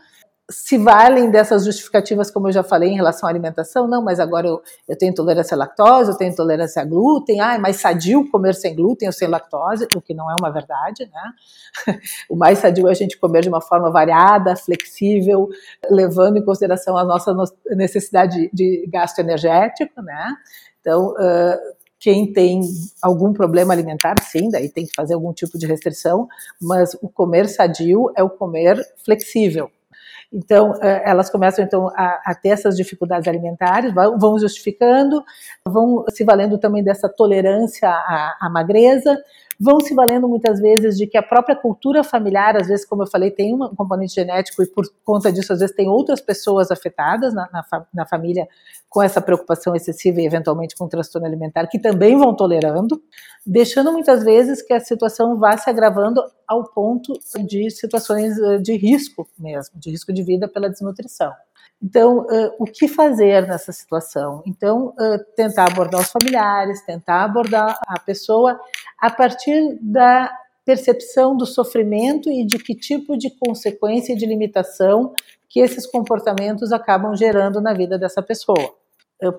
Se 0.49 0.77
valem 0.77 1.31
dessas 1.31 1.65
justificativas, 1.65 2.29
como 2.29 2.47
eu 2.47 2.51
já 2.51 2.63
falei, 2.63 2.89
em 2.89 2.95
relação 2.95 3.27
à 3.27 3.31
alimentação, 3.31 3.87
não, 3.87 4.03
mas 4.03 4.19
agora 4.19 4.47
eu, 4.47 4.61
eu 4.87 4.95
tenho 4.95 5.11
intolerância 5.11 5.55
à 5.55 5.57
lactose, 5.57 6.11
eu 6.11 6.17
tenho 6.17 6.31
intolerância 6.31 6.81
a 6.81 6.85
glúten, 6.85 7.41
ah, 7.41 7.55
é 7.55 7.57
mais 7.57 7.77
sadio 7.77 8.29
comer 8.29 8.53
sem 8.53 8.75
glúten 8.75 9.07
ou 9.07 9.11
sem 9.11 9.27
lactose, 9.27 9.87
o 9.95 10.01
que 10.01 10.13
não 10.13 10.29
é 10.29 10.35
uma 10.39 10.51
verdade, 10.51 11.09
né? 11.11 11.31
O 12.29 12.35
mais 12.35 12.59
sadio 12.59 12.87
é 12.87 12.91
a 12.91 12.95
gente 12.95 13.17
comer 13.17 13.41
de 13.41 13.49
uma 13.49 13.61
forma 13.61 13.89
variada, 13.89 14.55
flexível, 14.55 15.49
levando 15.89 16.37
em 16.37 16.45
consideração 16.45 16.95
a 16.95 17.03
nossa 17.03 17.35
necessidade 17.71 18.49
de 18.53 18.87
gasto 18.91 19.19
energético, 19.19 20.01
né? 20.01 20.35
Então, 20.79 21.13
uh, 21.13 21.75
quem 21.99 22.31
tem 22.31 22.61
algum 23.01 23.33
problema 23.33 23.73
alimentar, 23.73 24.15
sim, 24.21 24.49
daí 24.49 24.69
tem 24.69 24.85
que 24.85 24.93
fazer 24.95 25.15
algum 25.15 25.33
tipo 25.33 25.57
de 25.57 25.65
restrição, 25.65 26.27
mas 26.61 26.95
o 27.01 27.09
comer 27.09 27.47
sadio 27.49 28.11
é 28.15 28.21
o 28.21 28.29
comer 28.29 28.79
flexível, 29.03 29.71
então, 30.31 30.73
eh, 30.81 31.03
elas 31.05 31.29
começam 31.29 31.63
então 31.63 31.87
a, 31.95 32.21
a 32.25 32.35
ter 32.35 32.49
essas 32.49 32.75
dificuldades 32.75 33.27
alimentares, 33.27 33.93
vão 33.93 34.37
justificando, 34.37 35.23
vão 35.67 36.03
se 36.09 36.23
valendo 36.23 36.57
também 36.57 36.83
dessa 36.83 37.07
tolerância 37.07 37.89
à, 37.89 38.37
à 38.41 38.49
magreza, 38.49 39.17
vão 39.59 39.79
se 39.79 39.93
valendo 39.93 40.27
muitas 40.27 40.59
vezes 40.59 40.97
de 40.97 41.07
que 41.07 41.17
a 41.17 41.23
própria 41.23 41.55
cultura 41.55 42.03
familiar, 42.03 42.55
às 42.55 42.67
vezes, 42.67 42.85
como 42.85 43.03
eu 43.03 43.07
falei, 43.07 43.31
tem 43.31 43.53
um 43.53 43.75
componente 43.75 44.15
genético 44.15 44.61
e 44.61 44.67
por 44.67 44.85
conta 45.03 45.31
disso, 45.31 45.53
às 45.53 45.59
vezes, 45.59 45.75
tem 45.75 45.89
outras 45.89 46.21
pessoas 46.21 46.71
afetadas 46.71 47.33
na, 47.33 47.49
na, 47.51 47.85
na 47.93 48.05
família 48.05 48.47
com 48.89 49.01
essa 49.01 49.21
preocupação 49.21 49.75
excessiva 49.75 50.21
e 50.21 50.25
eventualmente 50.25 50.75
com 50.75 50.87
transtorno 50.87 51.27
alimentar, 51.27 51.67
que 51.67 51.79
também 51.79 52.17
vão 52.17 52.35
tolerando, 52.35 53.01
deixando 53.45 53.91
muitas 53.91 54.23
vezes 54.23 54.61
que 54.61 54.73
a 54.73 54.79
situação 54.79 55.37
vá 55.37 55.57
se 55.57 55.69
agravando 55.69 56.21
ao 56.47 56.63
ponto 56.63 57.13
de 57.45 57.69
situações 57.71 58.37
eh, 58.39 58.57
de 58.57 58.77
risco 58.77 59.27
mesmo, 59.37 59.79
de 59.79 59.91
risco 59.91 60.13
de 60.13 60.23
vida 60.23 60.47
pela 60.47 60.69
desnutrição. 60.69 61.33
Então, 61.81 62.19
uh, 62.19 62.55
o 62.57 62.65
que 62.65 62.87
fazer 62.87 63.45
nessa 63.47 63.71
situação? 63.71 64.41
Então, 64.45 64.87
uh, 64.99 65.23
tentar 65.35 65.65
abordar 65.65 66.01
os 66.01 66.09
familiares, 66.09 66.83
tentar 66.85 67.25
abordar 67.25 67.77
a 67.85 67.99
pessoa 67.99 68.59
a 68.99 69.09
partir 69.09 69.77
da 69.81 70.31
percepção 70.65 71.37
do 71.37 71.45
sofrimento 71.45 72.29
e 72.29 72.45
de 72.45 72.57
que 72.57 72.73
tipo 72.73 73.15
de 73.17 73.29
consequência 73.29 74.13
e 74.13 74.15
de 74.15 74.25
limitação 74.25 75.13
que 75.47 75.59
esses 75.59 75.85
comportamentos 75.85 76.71
acabam 76.71 77.15
gerando 77.15 77.61
na 77.61 77.73
vida 77.73 77.97
dessa 77.97 78.21
pessoa. 78.21 78.73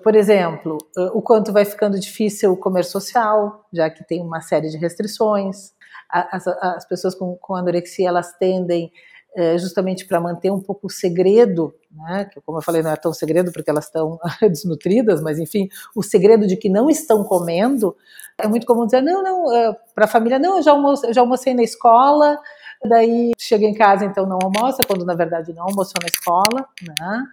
Por 0.02 0.14
exemplo, 0.16 0.78
o 1.12 1.20
quanto 1.20 1.52
vai 1.52 1.64
ficando 1.64 1.98
difícil 1.98 2.56
comer 2.56 2.84
social, 2.84 3.66
já 3.72 3.90
que 3.90 4.04
tem 4.04 4.22
uma 4.22 4.40
série 4.40 4.70
de 4.70 4.78
restrições, 4.78 5.74
as, 6.08 6.46
as 6.46 6.88
pessoas 6.88 7.14
com, 7.14 7.36
com 7.36 7.54
anorexia 7.54 8.08
elas 8.08 8.32
tendem 8.38 8.90
é, 9.36 9.58
justamente 9.58 10.06
para 10.06 10.18
manter 10.18 10.50
um 10.50 10.58
pouco 10.58 10.86
o 10.86 10.90
segredo, 10.90 11.74
né, 11.90 12.24
que 12.32 12.40
como 12.40 12.56
eu 12.56 12.62
falei 12.62 12.82
não 12.82 12.90
é 12.90 12.96
tão 12.96 13.12
segredo 13.12 13.52
porque 13.52 13.68
elas 13.68 13.84
estão 13.84 14.18
desnutridas, 14.40 15.20
mas 15.20 15.38
enfim, 15.38 15.68
o 15.94 16.02
segredo 16.02 16.46
de 16.46 16.56
que 16.56 16.70
não 16.70 16.88
estão 16.88 17.22
comendo, 17.22 17.94
é 18.38 18.48
muito 18.48 18.66
comum 18.66 18.86
dizer, 18.86 19.02
não, 19.02 19.22
não, 19.22 19.54
é, 19.54 19.76
para 19.94 20.06
a 20.06 20.08
família, 20.08 20.38
não, 20.38 20.56
eu 20.56 20.62
já, 20.62 20.70
almocei, 20.70 21.10
eu 21.10 21.14
já 21.14 21.20
almocei 21.20 21.52
na 21.52 21.62
escola, 21.62 22.38
daí 22.82 23.32
chega 23.38 23.66
em 23.66 23.74
casa 23.74 24.06
então 24.06 24.24
não 24.24 24.38
almoça, 24.42 24.82
quando 24.86 25.04
na 25.04 25.14
verdade 25.14 25.52
não 25.52 25.64
almoçou 25.64 26.00
na 26.00 26.08
escola, 26.08 26.66
né, 26.98 27.24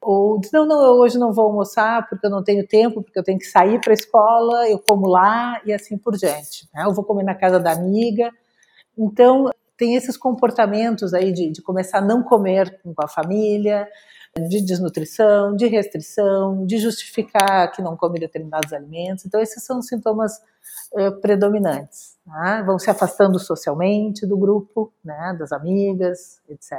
ou 0.00 0.38
diz, 0.38 0.52
não, 0.52 0.64
não, 0.64 0.80
eu 0.80 0.92
hoje 0.92 1.18
não 1.18 1.32
vou 1.32 1.46
almoçar 1.46 2.08
porque 2.08 2.24
eu 2.24 2.30
não 2.30 2.44
tenho 2.44 2.64
tempo, 2.64 3.02
porque 3.02 3.18
eu 3.18 3.24
tenho 3.24 3.38
que 3.38 3.46
sair 3.46 3.80
para 3.80 3.92
a 3.92 3.94
escola, 3.94 4.68
eu 4.68 4.78
como 4.78 5.08
lá 5.08 5.60
e 5.66 5.72
assim 5.72 5.98
por 5.98 6.16
diante, 6.16 6.68
né, 6.72 6.84
eu 6.84 6.94
vou 6.94 7.02
comer 7.02 7.24
na 7.24 7.34
casa 7.34 7.58
da 7.58 7.72
amiga, 7.72 8.30
então 8.96 9.50
tem 9.78 9.94
esses 9.94 10.16
comportamentos 10.16 11.14
aí 11.14 11.32
de, 11.32 11.50
de 11.50 11.62
começar 11.62 11.98
a 11.98 12.02
não 12.02 12.22
comer 12.22 12.80
com 12.82 12.92
a 12.98 13.08
família, 13.08 13.88
de 14.36 14.60
desnutrição, 14.60 15.56
de 15.56 15.66
restrição, 15.66 16.66
de 16.66 16.78
justificar 16.78 17.72
que 17.72 17.80
não 17.80 17.96
come 17.96 18.20
determinados 18.20 18.72
alimentos. 18.72 19.24
Então, 19.24 19.40
esses 19.40 19.64
são 19.64 19.80
sintomas 19.80 20.40
predominantes. 21.20 22.16
Né? 22.26 22.62
Vão 22.64 22.78
se 22.78 22.90
afastando 22.90 23.38
socialmente 23.38 24.26
do 24.26 24.36
grupo, 24.36 24.92
né, 25.04 25.36
das 25.38 25.52
amigas, 25.52 26.40
etc. 26.48 26.78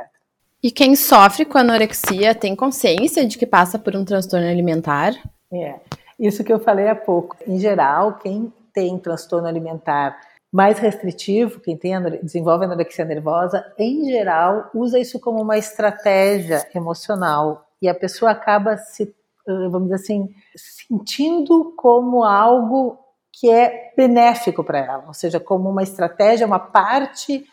E 0.62 0.71
quem 0.71 0.95
sofre 0.95 1.45
com 1.45 1.57
anorexia 1.57 2.35
tem 2.35 2.55
consciência 2.55 3.25
de 3.25 3.38
que 3.38 3.45
passa 3.45 3.79
por 3.79 3.95
um 3.95 4.03
transtorno 4.03 4.47
alimentar? 4.47 5.13
É, 5.53 5.79
isso 6.19 6.43
que 6.43 6.51
eu 6.51 6.59
falei 6.59 6.89
há 6.89 6.95
pouco. 6.95 7.38
Em 7.47 7.57
geral, 7.57 8.17
quem 8.17 8.51
tem 8.73 8.97
transtorno 8.99 9.47
alimentar 9.47 10.19
mais 10.51 10.79
restritivo, 10.79 11.59
quem 11.59 11.77
tem, 11.77 11.93
desenvolve 12.23 12.65
anorexia 12.65 13.05
nervosa, 13.05 13.65
em 13.77 14.09
geral, 14.09 14.69
usa 14.73 14.99
isso 14.99 15.19
como 15.19 15.41
uma 15.41 15.57
estratégia 15.57 16.67
emocional 16.73 17.67
e 17.81 17.88
a 17.88 17.93
pessoa 17.93 18.31
acaba 18.31 18.77
se, 18.77 19.13
vamos 19.45 19.89
dizer 19.89 19.95
assim, 19.95 20.29
sentindo 20.55 21.73
como 21.77 22.23
algo 22.23 22.97
que 23.31 23.49
é 23.49 23.93
benéfico 23.95 24.63
para 24.63 24.79
ela, 24.79 25.03
ou 25.07 25.13
seja, 25.13 25.39
como 25.39 25.69
uma 25.69 25.83
estratégia, 25.83 26.47
uma 26.47 26.59
parte 26.59 27.45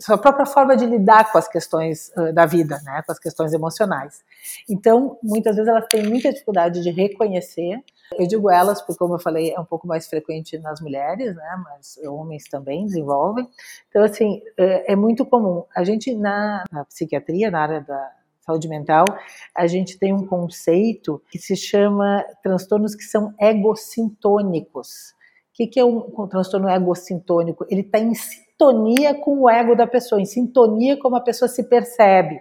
sua 0.00 0.18
própria 0.18 0.44
forma 0.44 0.76
de 0.76 0.84
lidar 0.84 1.32
com 1.32 1.38
as 1.38 1.48
questões 1.48 2.12
da 2.34 2.44
vida, 2.44 2.78
né, 2.84 3.02
com 3.06 3.12
as 3.12 3.18
questões 3.18 3.52
emocionais. 3.52 4.22
Então, 4.68 5.18
muitas 5.22 5.56
vezes 5.56 5.68
elas 5.68 5.86
têm 5.86 6.02
muita 6.02 6.30
dificuldade 6.30 6.82
de 6.82 6.90
reconhecer 6.90 7.82
eu 8.18 8.26
digo 8.26 8.50
elas 8.50 8.80
porque, 8.82 8.98
como 8.98 9.14
eu 9.14 9.18
falei, 9.18 9.52
é 9.52 9.60
um 9.60 9.64
pouco 9.64 9.86
mais 9.86 10.08
frequente 10.08 10.58
nas 10.58 10.80
mulheres, 10.80 11.34
né? 11.34 11.62
Mas 11.64 11.98
homens 12.04 12.44
também 12.48 12.84
desenvolvem. 12.86 13.48
Então, 13.88 14.02
assim, 14.02 14.42
é, 14.58 14.92
é 14.92 14.96
muito 14.96 15.24
comum. 15.24 15.64
A 15.74 15.84
gente, 15.84 16.14
na, 16.14 16.64
na 16.70 16.84
psiquiatria, 16.84 17.50
na 17.50 17.60
área 17.60 17.80
da 17.80 18.12
saúde 18.40 18.68
mental, 18.68 19.04
a 19.56 19.66
gente 19.66 19.98
tem 19.98 20.12
um 20.12 20.26
conceito 20.26 21.22
que 21.30 21.38
se 21.38 21.56
chama 21.56 22.24
transtornos 22.42 22.94
que 22.94 23.04
são 23.04 23.32
egocintônicos. 23.40 25.14
O 25.50 25.68
que, 25.70 25.78
é 25.78 25.84
um, 25.84 25.98
um 26.18 26.26
transtorno 26.26 26.68
egocintônico? 26.68 27.66
Ele 27.68 27.82
está 27.82 27.98
em 27.98 28.14
sintonia 28.14 29.14
com 29.14 29.42
o 29.42 29.50
ego 29.50 29.76
da 29.76 29.86
pessoa, 29.86 30.20
em 30.20 30.26
sintonia 30.26 30.96
com 30.96 31.02
como 31.02 31.16
a 31.16 31.20
pessoa 31.20 31.48
se 31.48 31.64
percebe. 31.64 32.40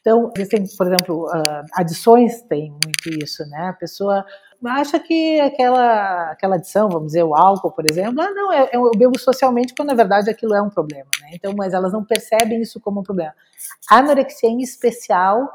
Então, 0.00 0.30
existem, 0.34 0.64
por 0.78 0.86
exemplo, 0.86 1.26
uh, 1.26 1.62
adições 1.74 2.42
têm 2.42 2.70
muito 2.70 3.22
isso, 3.22 3.46
né? 3.48 3.68
A 3.68 3.72
pessoa 3.72 4.24
acha 4.68 4.98
que 4.98 5.40
aquela, 5.40 6.30
aquela 6.30 6.56
adição, 6.56 6.88
vamos 6.88 7.08
dizer, 7.08 7.22
o 7.22 7.34
álcool, 7.34 7.70
por 7.70 7.84
exemplo, 7.88 8.20
ah, 8.20 8.30
não, 8.30 8.52
eu, 8.52 8.68
eu 8.72 8.90
bebo 8.96 9.18
socialmente, 9.18 9.74
quando 9.74 9.88
na 9.88 9.94
verdade 9.94 10.28
aquilo 10.28 10.54
é 10.54 10.60
um 10.60 10.68
problema, 10.68 11.08
né? 11.20 11.30
Então, 11.32 11.54
mas 11.56 11.72
elas 11.72 11.92
não 11.92 12.04
percebem 12.04 12.60
isso 12.60 12.80
como 12.80 13.00
um 13.00 13.02
problema. 13.02 13.34
A 13.90 13.98
anorexia 13.98 14.50
em 14.50 14.60
especial, 14.60 15.48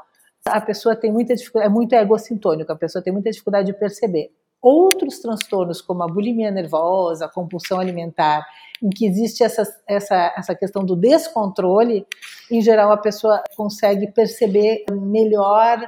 a 0.46 0.60
pessoa 0.60 0.96
tem 0.96 1.12
muita 1.12 1.36
dificuldade, 1.36 1.72
é 1.72 1.74
muito 1.74 1.94
egocintônico, 1.94 2.72
a 2.72 2.76
pessoa 2.76 3.04
tem 3.04 3.14
muita 3.14 3.30
dificuldade 3.30 3.68
de 3.68 3.78
perceber. 3.78 4.32
Outros 4.62 5.20
transtornos, 5.20 5.82
como 5.82 6.02
a 6.04 6.08
bulimia 6.08 6.50
nervosa, 6.50 7.26
a 7.26 7.30
compulsão 7.30 7.80
alimentar, 7.80 8.44
em 8.82 8.90
que 8.90 9.06
existe 9.06 9.44
essa, 9.44 9.64
essa, 9.88 10.34
essa 10.36 10.56
questão 10.56 10.84
do 10.84 10.96
descontrole, 10.96 12.06
em 12.50 12.62
geral 12.62 12.92
a 12.92 12.98
pessoa 12.98 13.44
consegue 13.56 14.12
perceber 14.12 14.86
melhor 14.92 15.80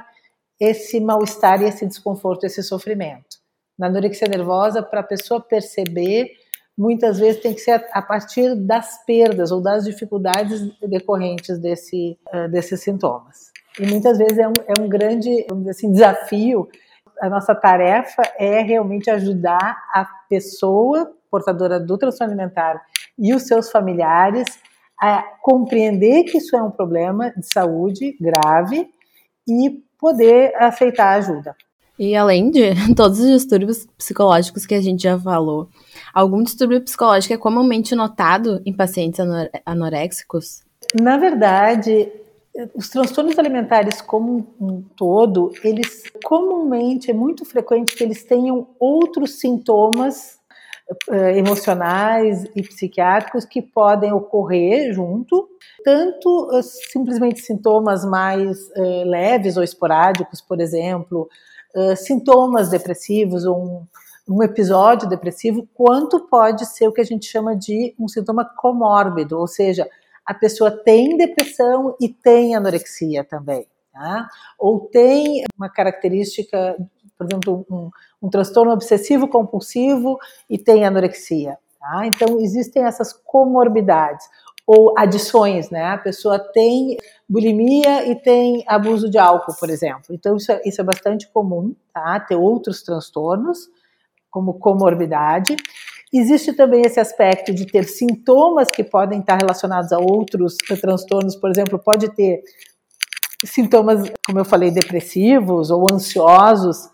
esse 0.60 1.00
mal-estar 1.00 1.62
e 1.62 1.66
esse 1.66 1.86
desconforto, 1.86 2.44
esse 2.44 2.62
sofrimento. 2.62 3.38
Na 3.78 3.86
anorexia 3.86 4.26
nervosa, 4.26 4.82
para 4.82 5.00
a 5.00 5.04
pessoa 5.04 5.40
perceber, 5.40 6.32
muitas 6.76 7.18
vezes 7.18 7.40
tem 7.40 7.54
que 7.54 7.60
ser 7.60 7.86
a 7.92 8.02
partir 8.02 8.54
das 8.54 9.04
perdas 9.04 9.52
ou 9.52 9.60
das 9.60 9.84
dificuldades 9.84 10.60
decorrentes 10.80 11.58
desse, 11.58 12.18
uh, 12.32 12.48
desses 12.48 12.80
sintomas. 12.80 13.52
E 13.78 13.86
muitas 13.86 14.18
vezes 14.18 14.38
é 14.38 14.48
um, 14.48 14.52
é 14.66 14.80
um 14.80 14.88
grande 14.88 15.46
assim, 15.68 15.92
desafio. 15.92 16.68
A 17.20 17.28
nossa 17.28 17.54
tarefa 17.54 18.22
é 18.36 18.60
realmente 18.62 19.10
ajudar 19.10 19.76
a 19.92 20.04
pessoa 20.28 21.12
portadora 21.30 21.78
do 21.78 21.98
transtorno 21.98 22.32
alimentar 22.32 22.80
e 23.18 23.34
os 23.34 23.42
seus 23.42 23.70
familiares 23.70 24.46
a 25.00 25.22
compreender 25.42 26.24
que 26.24 26.38
isso 26.38 26.56
é 26.56 26.62
um 26.62 26.70
problema 26.70 27.30
de 27.36 27.46
saúde 27.46 28.16
grave 28.20 28.88
e 29.46 29.82
poder 29.98 30.54
aceitar 30.56 31.16
ajuda. 31.16 31.54
E 31.98 32.14
além 32.14 32.50
de 32.50 32.70
todos 32.94 33.18
os 33.18 33.26
distúrbios 33.26 33.86
psicológicos 33.98 34.64
que 34.64 34.74
a 34.74 34.80
gente 34.80 35.02
já 35.02 35.18
falou, 35.18 35.68
algum 36.14 36.42
distúrbio 36.42 36.80
psicológico 36.80 37.34
é 37.34 37.36
comumente 37.36 37.94
notado 37.94 38.62
em 38.64 38.72
pacientes 38.72 39.20
anoréxicos? 39.66 40.62
Na 40.94 41.16
verdade, 41.18 42.08
os 42.74 42.88
transtornos 42.88 43.38
alimentares 43.38 44.00
como 44.00 44.46
um 44.60 44.82
todo, 44.96 45.52
eles 45.62 46.04
comumente 46.24 47.10
é 47.10 47.14
muito 47.14 47.44
frequente 47.44 47.94
que 47.94 48.02
eles 48.02 48.24
tenham 48.24 48.68
outros 48.78 49.38
sintomas 49.38 50.37
emocionais 51.36 52.44
e 52.56 52.62
psiquiátricos 52.62 53.44
que 53.44 53.60
podem 53.60 54.12
ocorrer 54.12 54.92
junto, 54.92 55.48
tanto 55.84 56.48
uh, 56.50 56.62
simplesmente 56.62 57.40
sintomas 57.40 58.04
mais 58.04 58.58
uh, 58.70 59.04
leves 59.04 59.56
ou 59.56 59.62
esporádicos, 59.62 60.40
por 60.40 60.60
exemplo, 60.60 61.28
sintomas 61.96 62.70
depressivos 62.70 63.44
ou 63.44 63.56
um, 63.56 63.86
um 64.28 64.42
episódio 64.42 65.08
depressivo, 65.08 65.68
quanto 65.74 66.20
pode 66.20 66.66
ser 66.66 66.88
o 66.88 66.92
que 66.92 67.00
a 67.00 67.04
gente 67.04 67.26
chama 67.26 67.54
de 67.54 67.94
um 67.98 68.08
sintoma 68.08 68.44
comórbido, 68.44 69.38
ou 69.38 69.46
seja, 69.46 69.88
a 70.24 70.34
pessoa 70.34 70.70
tem 70.70 71.16
depressão 71.16 71.94
e 72.00 72.08
tem 72.08 72.56
anorexia 72.56 73.22
também. 73.22 73.66
Tá? 73.92 74.28
Ou 74.58 74.80
tem 74.80 75.42
uma 75.56 75.68
característica, 75.68 76.76
por 77.18 77.26
exemplo, 77.26 77.66
um, 77.68 77.90
um 78.22 78.30
transtorno 78.30 78.72
obsessivo 78.72 79.26
compulsivo 79.26 80.18
e 80.48 80.56
tem 80.56 80.86
anorexia. 80.86 81.58
Tá? 81.80 82.06
Então, 82.06 82.40
existem 82.40 82.84
essas 82.84 83.12
comorbidades 83.12 84.24
ou 84.66 84.92
adições, 84.98 85.70
né? 85.70 85.86
A 85.86 85.98
pessoa 85.98 86.38
tem 86.38 86.98
bulimia 87.26 88.06
e 88.06 88.14
tem 88.14 88.62
abuso 88.66 89.08
de 89.08 89.16
álcool, 89.16 89.54
por 89.58 89.70
exemplo. 89.70 90.04
Então, 90.10 90.36
isso 90.36 90.52
é, 90.52 90.60
isso 90.64 90.80
é 90.80 90.84
bastante 90.84 91.26
comum, 91.28 91.74
tá? 91.92 92.20
Ter 92.20 92.36
outros 92.36 92.82
transtornos, 92.82 93.70
como 94.30 94.58
comorbidade. 94.58 95.56
Existe 96.12 96.52
também 96.52 96.82
esse 96.82 97.00
aspecto 97.00 97.52
de 97.54 97.66
ter 97.66 97.84
sintomas 97.84 98.70
que 98.70 98.84
podem 98.84 99.20
estar 99.20 99.36
relacionados 99.36 99.90
a 99.92 99.98
outros 99.98 100.56
transtornos, 100.80 101.34
por 101.36 101.50
exemplo, 101.50 101.78
pode 101.78 102.14
ter 102.14 102.42
sintomas, 103.44 104.10
como 104.26 104.38
eu 104.38 104.44
falei, 104.44 104.70
depressivos 104.70 105.70
ou 105.70 105.86
ansiosos, 105.90 106.90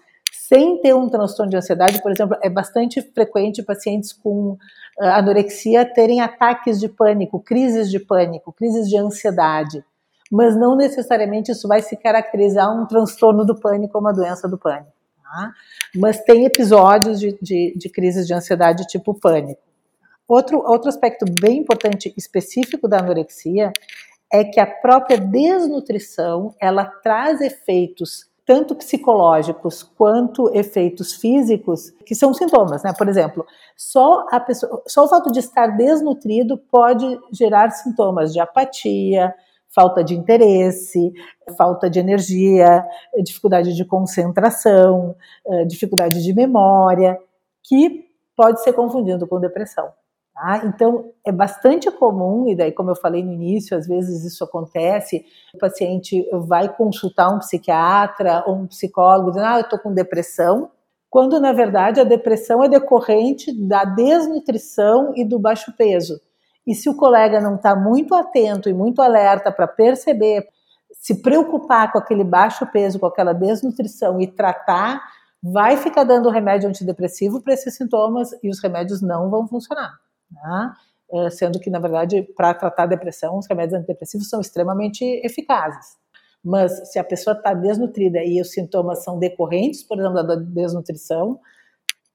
sem 0.48 0.78
ter 0.78 0.94
um 0.94 1.08
transtorno 1.08 1.50
de 1.50 1.56
ansiedade, 1.56 2.02
por 2.02 2.12
exemplo, 2.12 2.36
é 2.42 2.50
bastante 2.50 3.00
frequente 3.00 3.62
pacientes 3.62 4.12
com 4.12 4.58
ah, 5.00 5.18
anorexia 5.18 5.86
terem 5.86 6.20
ataques 6.20 6.78
de 6.78 6.86
pânico, 6.86 7.40
crises 7.40 7.90
de 7.90 7.98
pânico, 7.98 8.52
crises 8.52 8.88
de 8.88 8.98
ansiedade. 8.98 9.82
Mas 10.30 10.54
não 10.54 10.76
necessariamente 10.76 11.50
isso 11.50 11.66
vai 11.66 11.80
se 11.80 11.96
caracterizar 11.96 12.70
um 12.70 12.86
transtorno 12.86 13.44
do 13.44 13.58
pânico 13.58 13.96
ou 13.96 14.02
uma 14.02 14.12
doença 14.12 14.46
do 14.46 14.58
pânico. 14.58 14.92
Tá? 15.22 15.52
Mas 15.96 16.22
tem 16.22 16.44
episódios 16.44 17.18
de, 17.18 17.38
de, 17.40 17.74
de 17.74 17.88
crises 17.88 18.26
de 18.26 18.34
ansiedade 18.34 18.86
tipo 18.86 19.14
pânico. 19.14 19.62
Outro, 20.28 20.58
outro 20.58 20.90
aspecto 20.90 21.24
bem 21.40 21.60
importante 21.60 22.12
específico 22.18 22.86
da 22.86 22.98
anorexia 22.98 23.72
é 24.30 24.44
que 24.44 24.60
a 24.60 24.66
própria 24.66 25.16
desnutrição 25.16 26.54
ela 26.60 26.84
traz 26.84 27.40
efeitos 27.40 28.33
tanto 28.46 28.74
psicológicos 28.74 29.82
quanto 29.82 30.54
efeitos 30.54 31.14
físicos, 31.14 31.90
que 32.04 32.14
são 32.14 32.34
sintomas, 32.34 32.82
né? 32.82 32.92
Por 32.96 33.08
exemplo, 33.08 33.46
só, 33.76 34.26
a 34.30 34.38
pessoa, 34.38 34.82
só 34.86 35.04
o 35.04 35.08
fato 35.08 35.32
de 35.32 35.38
estar 35.38 35.68
desnutrido 35.68 36.58
pode 36.58 37.18
gerar 37.32 37.70
sintomas 37.70 38.32
de 38.32 38.40
apatia, 38.40 39.34
falta 39.74 40.04
de 40.04 40.14
interesse, 40.14 41.12
falta 41.56 41.90
de 41.90 41.98
energia, 41.98 42.84
dificuldade 43.22 43.74
de 43.74 43.84
concentração, 43.84 45.16
eh, 45.46 45.64
dificuldade 45.64 46.22
de 46.22 46.34
memória, 46.34 47.18
que 47.62 48.04
pode 48.36 48.62
ser 48.62 48.72
confundido 48.72 49.26
com 49.26 49.40
depressão. 49.40 49.90
Tá? 50.34 50.62
Então, 50.64 51.12
é 51.24 51.30
bastante 51.30 51.88
comum, 51.92 52.48
e 52.48 52.56
daí, 52.56 52.72
como 52.72 52.90
eu 52.90 52.96
falei 52.96 53.22
no 53.22 53.32
início, 53.32 53.76
às 53.76 53.86
vezes 53.86 54.24
isso 54.24 54.42
acontece, 54.42 55.24
o 55.54 55.58
paciente 55.58 56.28
vai 56.32 56.68
consultar 56.74 57.32
um 57.32 57.38
psiquiatra 57.38 58.42
ou 58.44 58.56
um 58.56 58.66
psicólogo 58.66 59.30
dizendo, 59.30 59.46
ah, 59.46 59.58
eu 59.58 59.62
estou 59.62 59.78
com 59.78 59.94
depressão, 59.94 60.72
quando 61.08 61.38
na 61.38 61.52
verdade 61.52 62.00
a 62.00 62.04
depressão 62.04 62.64
é 62.64 62.68
decorrente 62.68 63.52
da 63.68 63.84
desnutrição 63.84 65.12
e 65.14 65.24
do 65.24 65.38
baixo 65.38 65.72
peso. 65.78 66.20
E 66.66 66.74
se 66.74 66.88
o 66.88 66.96
colega 66.96 67.40
não 67.40 67.54
está 67.54 67.76
muito 67.76 68.12
atento 68.12 68.68
e 68.68 68.74
muito 68.74 69.00
alerta 69.00 69.52
para 69.52 69.68
perceber, 69.68 70.48
se 70.92 71.22
preocupar 71.22 71.92
com 71.92 71.98
aquele 71.98 72.24
baixo 72.24 72.66
peso, 72.72 72.98
com 72.98 73.06
aquela 73.06 73.32
desnutrição 73.32 74.20
e 74.20 74.26
tratar, 74.26 75.00
vai 75.40 75.76
ficar 75.76 76.02
dando 76.02 76.28
remédio 76.28 76.68
antidepressivo 76.68 77.40
para 77.40 77.54
esses 77.54 77.76
sintomas 77.76 78.30
e 78.42 78.50
os 78.50 78.60
remédios 78.60 79.00
não 79.00 79.30
vão 79.30 79.46
funcionar 79.46 80.02
né? 80.30 80.72
É, 81.12 81.30
sendo 81.30 81.60
que, 81.60 81.70
na 81.70 81.78
verdade, 81.78 82.22
para 82.36 82.54
tratar 82.54 82.86
depressão, 82.86 83.38
os 83.38 83.46
remédios 83.46 83.78
antidepressivos 83.78 84.28
são 84.28 84.40
extremamente 84.40 85.04
eficazes. 85.24 85.96
Mas 86.42 86.90
se 86.90 86.98
a 86.98 87.04
pessoa 87.04 87.36
está 87.36 87.54
desnutrida 87.54 88.22
e 88.22 88.40
os 88.40 88.50
sintomas 88.50 89.02
são 89.04 89.18
decorrentes, 89.18 89.82
por 89.82 89.98
exemplo, 89.98 90.22
da 90.22 90.34
desnutrição, 90.36 91.40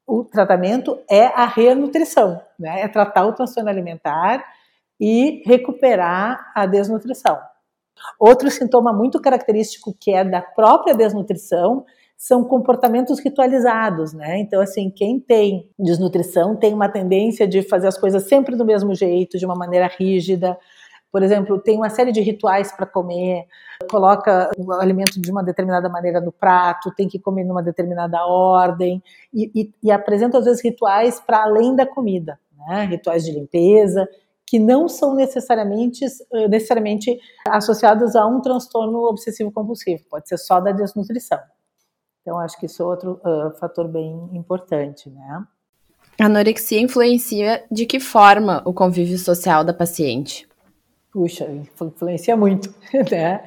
o 0.06 0.24
tratamento 0.24 0.98
é 1.08 1.26
a 1.26 1.46
renutrição, 1.46 2.40
né? 2.58 2.82
é 2.82 2.88
tratar 2.88 3.26
o 3.26 3.32
transtorno 3.32 3.70
alimentar 3.70 4.44
e 5.00 5.42
recuperar 5.46 6.52
a 6.54 6.66
desnutrição. 6.66 7.38
Outro 8.18 8.50
sintoma 8.50 8.92
muito 8.92 9.20
característico 9.20 9.94
que 9.98 10.12
é 10.12 10.24
da 10.24 10.42
própria 10.42 10.94
desnutrição 10.94 11.84
são 12.20 12.44
comportamentos 12.44 13.18
ritualizados, 13.18 14.12
né? 14.12 14.38
Então, 14.40 14.60
assim, 14.60 14.90
quem 14.90 15.18
tem 15.18 15.70
desnutrição 15.78 16.54
tem 16.54 16.74
uma 16.74 16.86
tendência 16.86 17.48
de 17.48 17.62
fazer 17.62 17.88
as 17.88 17.96
coisas 17.96 18.24
sempre 18.24 18.54
do 18.56 18.64
mesmo 18.64 18.94
jeito, 18.94 19.38
de 19.38 19.46
uma 19.46 19.54
maneira 19.54 19.86
rígida. 19.86 20.58
Por 21.10 21.22
exemplo, 21.22 21.58
tem 21.58 21.78
uma 21.78 21.88
série 21.88 22.12
de 22.12 22.20
rituais 22.20 22.72
para 22.72 22.84
comer, 22.84 23.46
coloca 23.90 24.50
o 24.58 24.70
alimento 24.70 25.18
de 25.18 25.30
uma 25.30 25.42
determinada 25.42 25.88
maneira 25.88 26.20
no 26.20 26.30
prato, 26.30 26.94
tem 26.94 27.08
que 27.08 27.18
comer 27.18 27.42
numa 27.42 27.62
determinada 27.62 28.22
ordem, 28.26 29.02
e, 29.32 29.50
e, 29.54 29.72
e 29.84 29.90
apresenta 29.90 30.36
às 30.36 30.44
vezes 30.44 30.62
rituais 30.62 31.18
para 31.20 31.42
além 31.44 31.74
da 31.74 31.86
comida, 31.86 32.38
né? 32.68 32.84
rituais 32.84 33.24
de 33.24 33.32
limpeza, 33.32 34.06
que 34.46 34.58
não 34.58 34.90
são 34.90 35.14
necessariamente, 35.14 36.04
eh, 36.04 36.48
necessariamente 36.48 37.18
associados 37.48 38.14
a 38.14 38.26
um 38.26 38.42
transtorno 38.42 39.04
obsessivo 39.04 39.50
compulsivo, 39.50 40.04
pode 40.10 40.28
ser 40.28 40.36
só 40.36 40.60
da 40.60 40.70
desnutrição. 40.70 41.38
Então, 42.22 42.38
acho 42.38 42.58
que 42.58 42.66
isso 42.66 42.82
é 42.82 42.86
outro 42.86 43.20
uh, 43.24 43.50
fator 43.58 43.88
bem 43.88 44.28
importante, 44.32 45.08
né? 45.08 45.44
A 46.20 46.26
anorexia 46.26 46.80
influencia 46.80 47.64
de 47.70 47.86
que 47.86 47.98
forma 47.98 48.62
o 48.66 48.74
convívio 48.74 49.18
social 49.18 49.64
da 49.64 49.72
paciente? 49.72 50.46
Puxa, 51.10 51.46
influencia 51.80 52.36
muito, 52.36 52.72
né? 53.10 53.42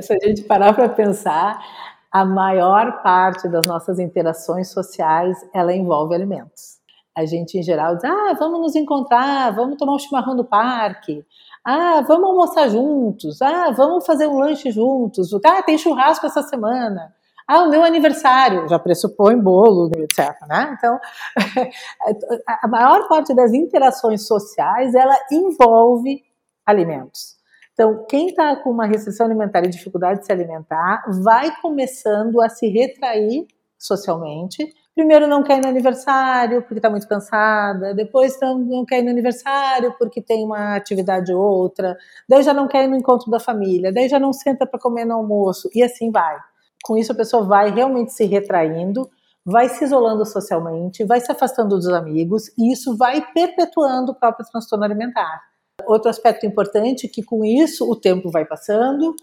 Se 0.00 0.12
a 0.12 0.18
gente 0.26 0.42
parar 0.42 0.74
para 0.74 0.88
pensar, 0.88 1.62
a 2.10 2.24
maior 2.24 3.02
parte 3.02 3.48
das 3.48 3.66
nossas 3.66 3.98
interações 3.98 4.70
sociais, 4.70 5.36
ela 5.54 5.74
envolve 5.74 6.14
alimentos. 6.14 6.76
A 7.16 7.24
gente, 7.24 7.58
em 7.58 7.62
geral, 7.62 7.94
diz, 7.94 8.04
ah, 8.04 8.34
vamos 8.38 8.60
nos 8.60 8.76
encontrar, 8.76 9.54
vamos 9.54 9.76
tomar 9.78 9.94
um 9.94 9.98
chimarrão 9.98 10.34
no 10.34 10.44
parque, 10.44 11.24
ah, 11.64 12.02
vamos 12.06 12.28
almoçar 12.28 12.68
juntos, 12.68 13.40
ah, 13.40 13.70
vamos 13.70 14.04
fazer 14.04 14.26
um 14.26 14.38
lanche 14.38 14.70
juntos, 14.70 15.32
ah, 15.44 15.62
tem 15.62 15.78
churrasco 15.78 16.26
essa 16.26 16.42
semana. 16.42 17.14
Ah, 17.48 17.62
o 17.62 17.70
meu 17.70 17.84
aniversário, 17.84 18.68
já 18.68 18.78
pressupõe 18.78 19.38
bolo, 19.38 19.88
etc. 19.98 20.34
Né? 20.48 20.76
Então, 20.76 20.98
a 22.62 22.66
maior 22.66 23.06
parte 23.08 23.34
das 23.34 23.52
interações 23.52 24.26
sociais, 24.26 24.94
ela 24.94 25.16
envolve 25.30 26.24
alimentos. 26.66 27.36
Então, 27.72 28.04
quem 28.08 28.28
está 28.28 28.56
com 28.56 28.70
uma 28.70 28.86
restrição 28.86 29.26
alimentar 29.26 29.60
e 29.60 29.68
dificuldade 29.68 30.20
de 30.20 30.26
se 30.26 30.32
alimentar, 30.32 31.04
vai 31.22 31.54
começando 31.60 32.40
a 32.40 32.48
se 32.48 32.66
retrair 32.68 33.46
socialmente. 33.78 34.66
Primeiro 34.94 35.26
não 35.26 35.42
quer 35.42 35.58
ir 35.58 35.62
no 35.62 35.68
aniversário 35.68 36.62
porque 36.62 36.78
está 36.78 36.88
muito 36.88 37.06
cansada, 37.06 37.94
depois 37.94 38.40
não, 38.40 38.84
quer 38.86 39.00
ir 39.00 39.02
no 39.02 39.10
aniversário 39.10 39.94
porque 39.98 40.22
tem 40.22 40.42
uma 40.42 40.74
atividade 40.74 41.32
ou 41.32 41.40
outra, 41.40 41.96
daí 42.26 42.42
já 42.42 42.54
não 42.54 42.66
quer 42.66 42.84
ir 42.84 42.88
no 42.88 42.96
encontro 42.96 43.30
da 43.30 43.38
família, 43.38 43.92
daí 43.92 44.08
já 44.08 44.18
não 44.18 44.32
senta 44.32 44.66
para 44.66 44.80
comer 44.80 45.04
no 45.04 45.14
almoço, 45.14 45.68
e 45.74 45.82
assim 45.82 46.10
vai. 46.10 46.38
Com 46.86 46.96
isso, 46.96 47.10
a 47.10 47.16
pessoa 47.16 47.42
vai 47.42 47.70
realmente 47.72 48.12
se 48.12 48.24
retraindo, 48.26 49.10
vai 49.44 49.68
se 49.68 49.82
isolando 49.82 50.24
socialmente, 50.24 51.04
vai 51.04 51.20
se 51.20 51.32
afastando 51.32 51.70
dos 51.70 51.88
amigos, 51.88 52.48
e 52.56 52.72
isso 52.72 52.96
vai 52.96 53.20
perpetuando 53.32 54.12
o 54.12 54.14
próprio 54.14 54.46
transtorno 54.48 54.84
alimentar. 54.84 55.42
Outro 55.84 56.08
aspecto 56.08 56.46
importante 56.46 57.06
é 57.06 57.08
que 57.08 57.24
com 57.24 57.44
isso 57.44 57.90
o 57.90 57.96
tempo 57.96 58.30
vai 58.30 58.44
passando, 58.44 59.16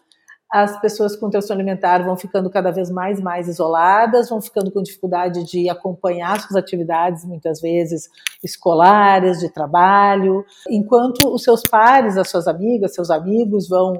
as 0.54 0.80
pessoas 0.80 1.16
com 1.16 1.32
transtorno 1.32 1.63
alimentar 1.63 2.06
vão 2.06 2.16
ficando 2.16 2.48
cada 2.48 2.70
vez 2.70 2.92
mais 2.92 3.20
mais 3.20 3.48
isoladas, 3.48 4.30
vão 4.30 4.39
ficando 4.39 4.70
com 4.70 4.84
dificuldade 4.84 5.44
de 5.44 5.68
acompanhar 5.68 6.39
suas 6.39 6.56
atividades, 6.56 7.26
muitas 7.26 7.60
vezes 7.60 8.08
escolares, 8.44 9.39
de 9.39 9.50
trabalho, 9.50 10.46
enquanto 10.70 11.34
os 11.34 11.42
seus 11.42 11.63
pares, 11.63 12.18
as 12.18 12.30
suas 12.30 12.48
amigas, 12.48 12.94
seus 12.94 13.10
amigos 13.10 13.68
vão 13.68 13.94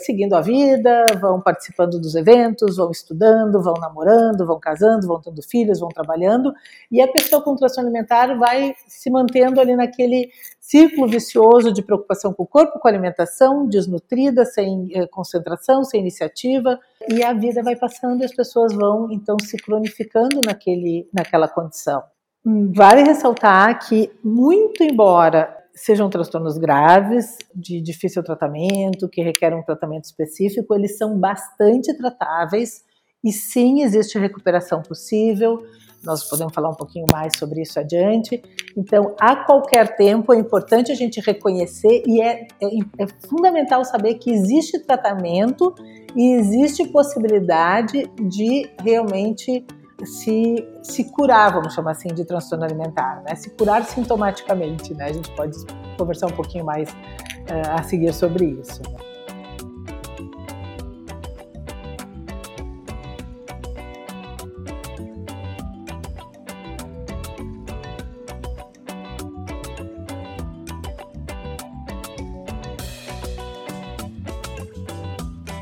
seguindo 0.00 0.34
a 0.34 0.40
vida, 0.40 1.06
vão 1.20 1.40
participando 1.40 2.00
dos 2.00 2.16
eventos, 2.16 2.76
vão 2.76 2.90
estudando, 2.90 3.62
vão 3.62 3.74
namorando, 3.74 4.44
vão 4.44 4.58
casando, 4.58 5.06
vão 5.06 5.20
tendo 5.20 5.40
filhos, 5.42 5.78
vão 5.78 5.90
trabalhando, 5.90 6.52
e 6.90 7.00
a 7.00 7.06
pessoa 7.06 7.40
com 7.40 7.54
transtorno 7.54 7.88
alimentar 7.88 8.36
vai 8.36 8.74
se 8.88 9.08
mantendo 9.10 9.60
ali 9.60 9.76
naquele 9.76 10.28
círculo 10.70 11.08
vicioso 11.08 11.72
de 11.72 11.82
preocupação 11.82 12.32
com 12.32 12.44
o 12.44 12.46
corpo, 12.46 12.78
com 12.78 12.86
a 12.86 12.90
alimentação, 12.92 13.66
desnutrida, 13.66 14.44
sem 14.44 14.88
eh, 14.94 15.04
concentração, 15.08 15.82
sem 15.82 16.00
iniciativa, 16.00 16.78
e 17.08 17.24
a 17.24 17.32
vida 17.32 17.60
vai 17.60 17.74
passando 17.74 18.22
e 18.22 18.24
as 18.24 18.32
pessoas 18.32 18.72
vão 18.72 19.10
então 19.10 19.36
se 19.42 19.56
cronificando 19.56 20.40
naquele, 20.40 21.08
naquela 21.12 21.48
condição. 21.48 22.04
Vale 22.44 23.02
ressaltar 23.02 23.80
que, 23.84 24.12
muito 24.22 24.84
embora 24.84 25.56
sejam 25.74 26.08
transtornos 26.08 26.56
graves, 26.56 27.36
de 27.52 27.80
difícil 27.80 28.22
tratamento, 28.22 29.08
que 29.08 29.22
requerem 29.22 29.58
um 29.58 29.64
tratamento 29.64 30.04
específico, 30.04 30.72
eles 30.74 30.96
são 30.96 31.18
bastante 31.18 31.96
tratáveis 31.96 32.84
e 33.24 33.32
sim 33.32 33.82
existe 33.82 34.18
recuperação 34.18 34.82
possível 34.82 35.64
nós 36.04 36.28
podemos 36.28 36.52
falar 36.54 36.70
um 36.70 36.74
pouquinho 36.74 37.06
mais 37.12 37.36
sobre 37.36 37.62
isso 37.62 37.78
adiante. 37.78 38.42
Então, 38.76 39.14
a 39.20 39.36
qualquer 39.36 39.96
tempo 39.96 40.32
é 40.32 40.38
importante 40.38 40.90
a 40.90 40.94
gente 40.94 41.20
reconhecer 41.20 42.02
e 42.06 42.22
é, 42.22 42.46
é, 42.60 42.68
é 42.98 43.06
fundamental 43.28 43.84
saber 43.84 44.14
que 44.14 44.30
existe 44.30 44.78
tratamento 44.80 45.74
e 46.16 46.34
existe 46.34 46.88
possibilidade 46.88 48.10
de 48.20 48.70
realmente 48.82 49.64
se, 50.04 50.66
se 50.82 51.04
curar, 51.12 51.52
vamos 51.52 51.74
chamar 51.74 51.92
assim, 51.92 52.08
de 52.08 52.24
transtorno 52.24 52.64
alimentar, 52.64 53.22
né? 53.26 53.34
Se 53.34 53.50
curar 53.50 53.84
sintomaticamente, 53.84 54.94
né? 54.94 55.04
A 55.04 55.12
gente 55.12 55.30
pode 55.32 55.56
conversar 55.98 56.26
um 56.28 56.32
pouquinho 56.32 56.64
mais 56.64 56.88
uh, 56.90 57.78
a 57.78 57.82
seguir 57.82 58.12
sobre 58.14 58.46
isso. 58.46 58.80
Né? 58.90 59.09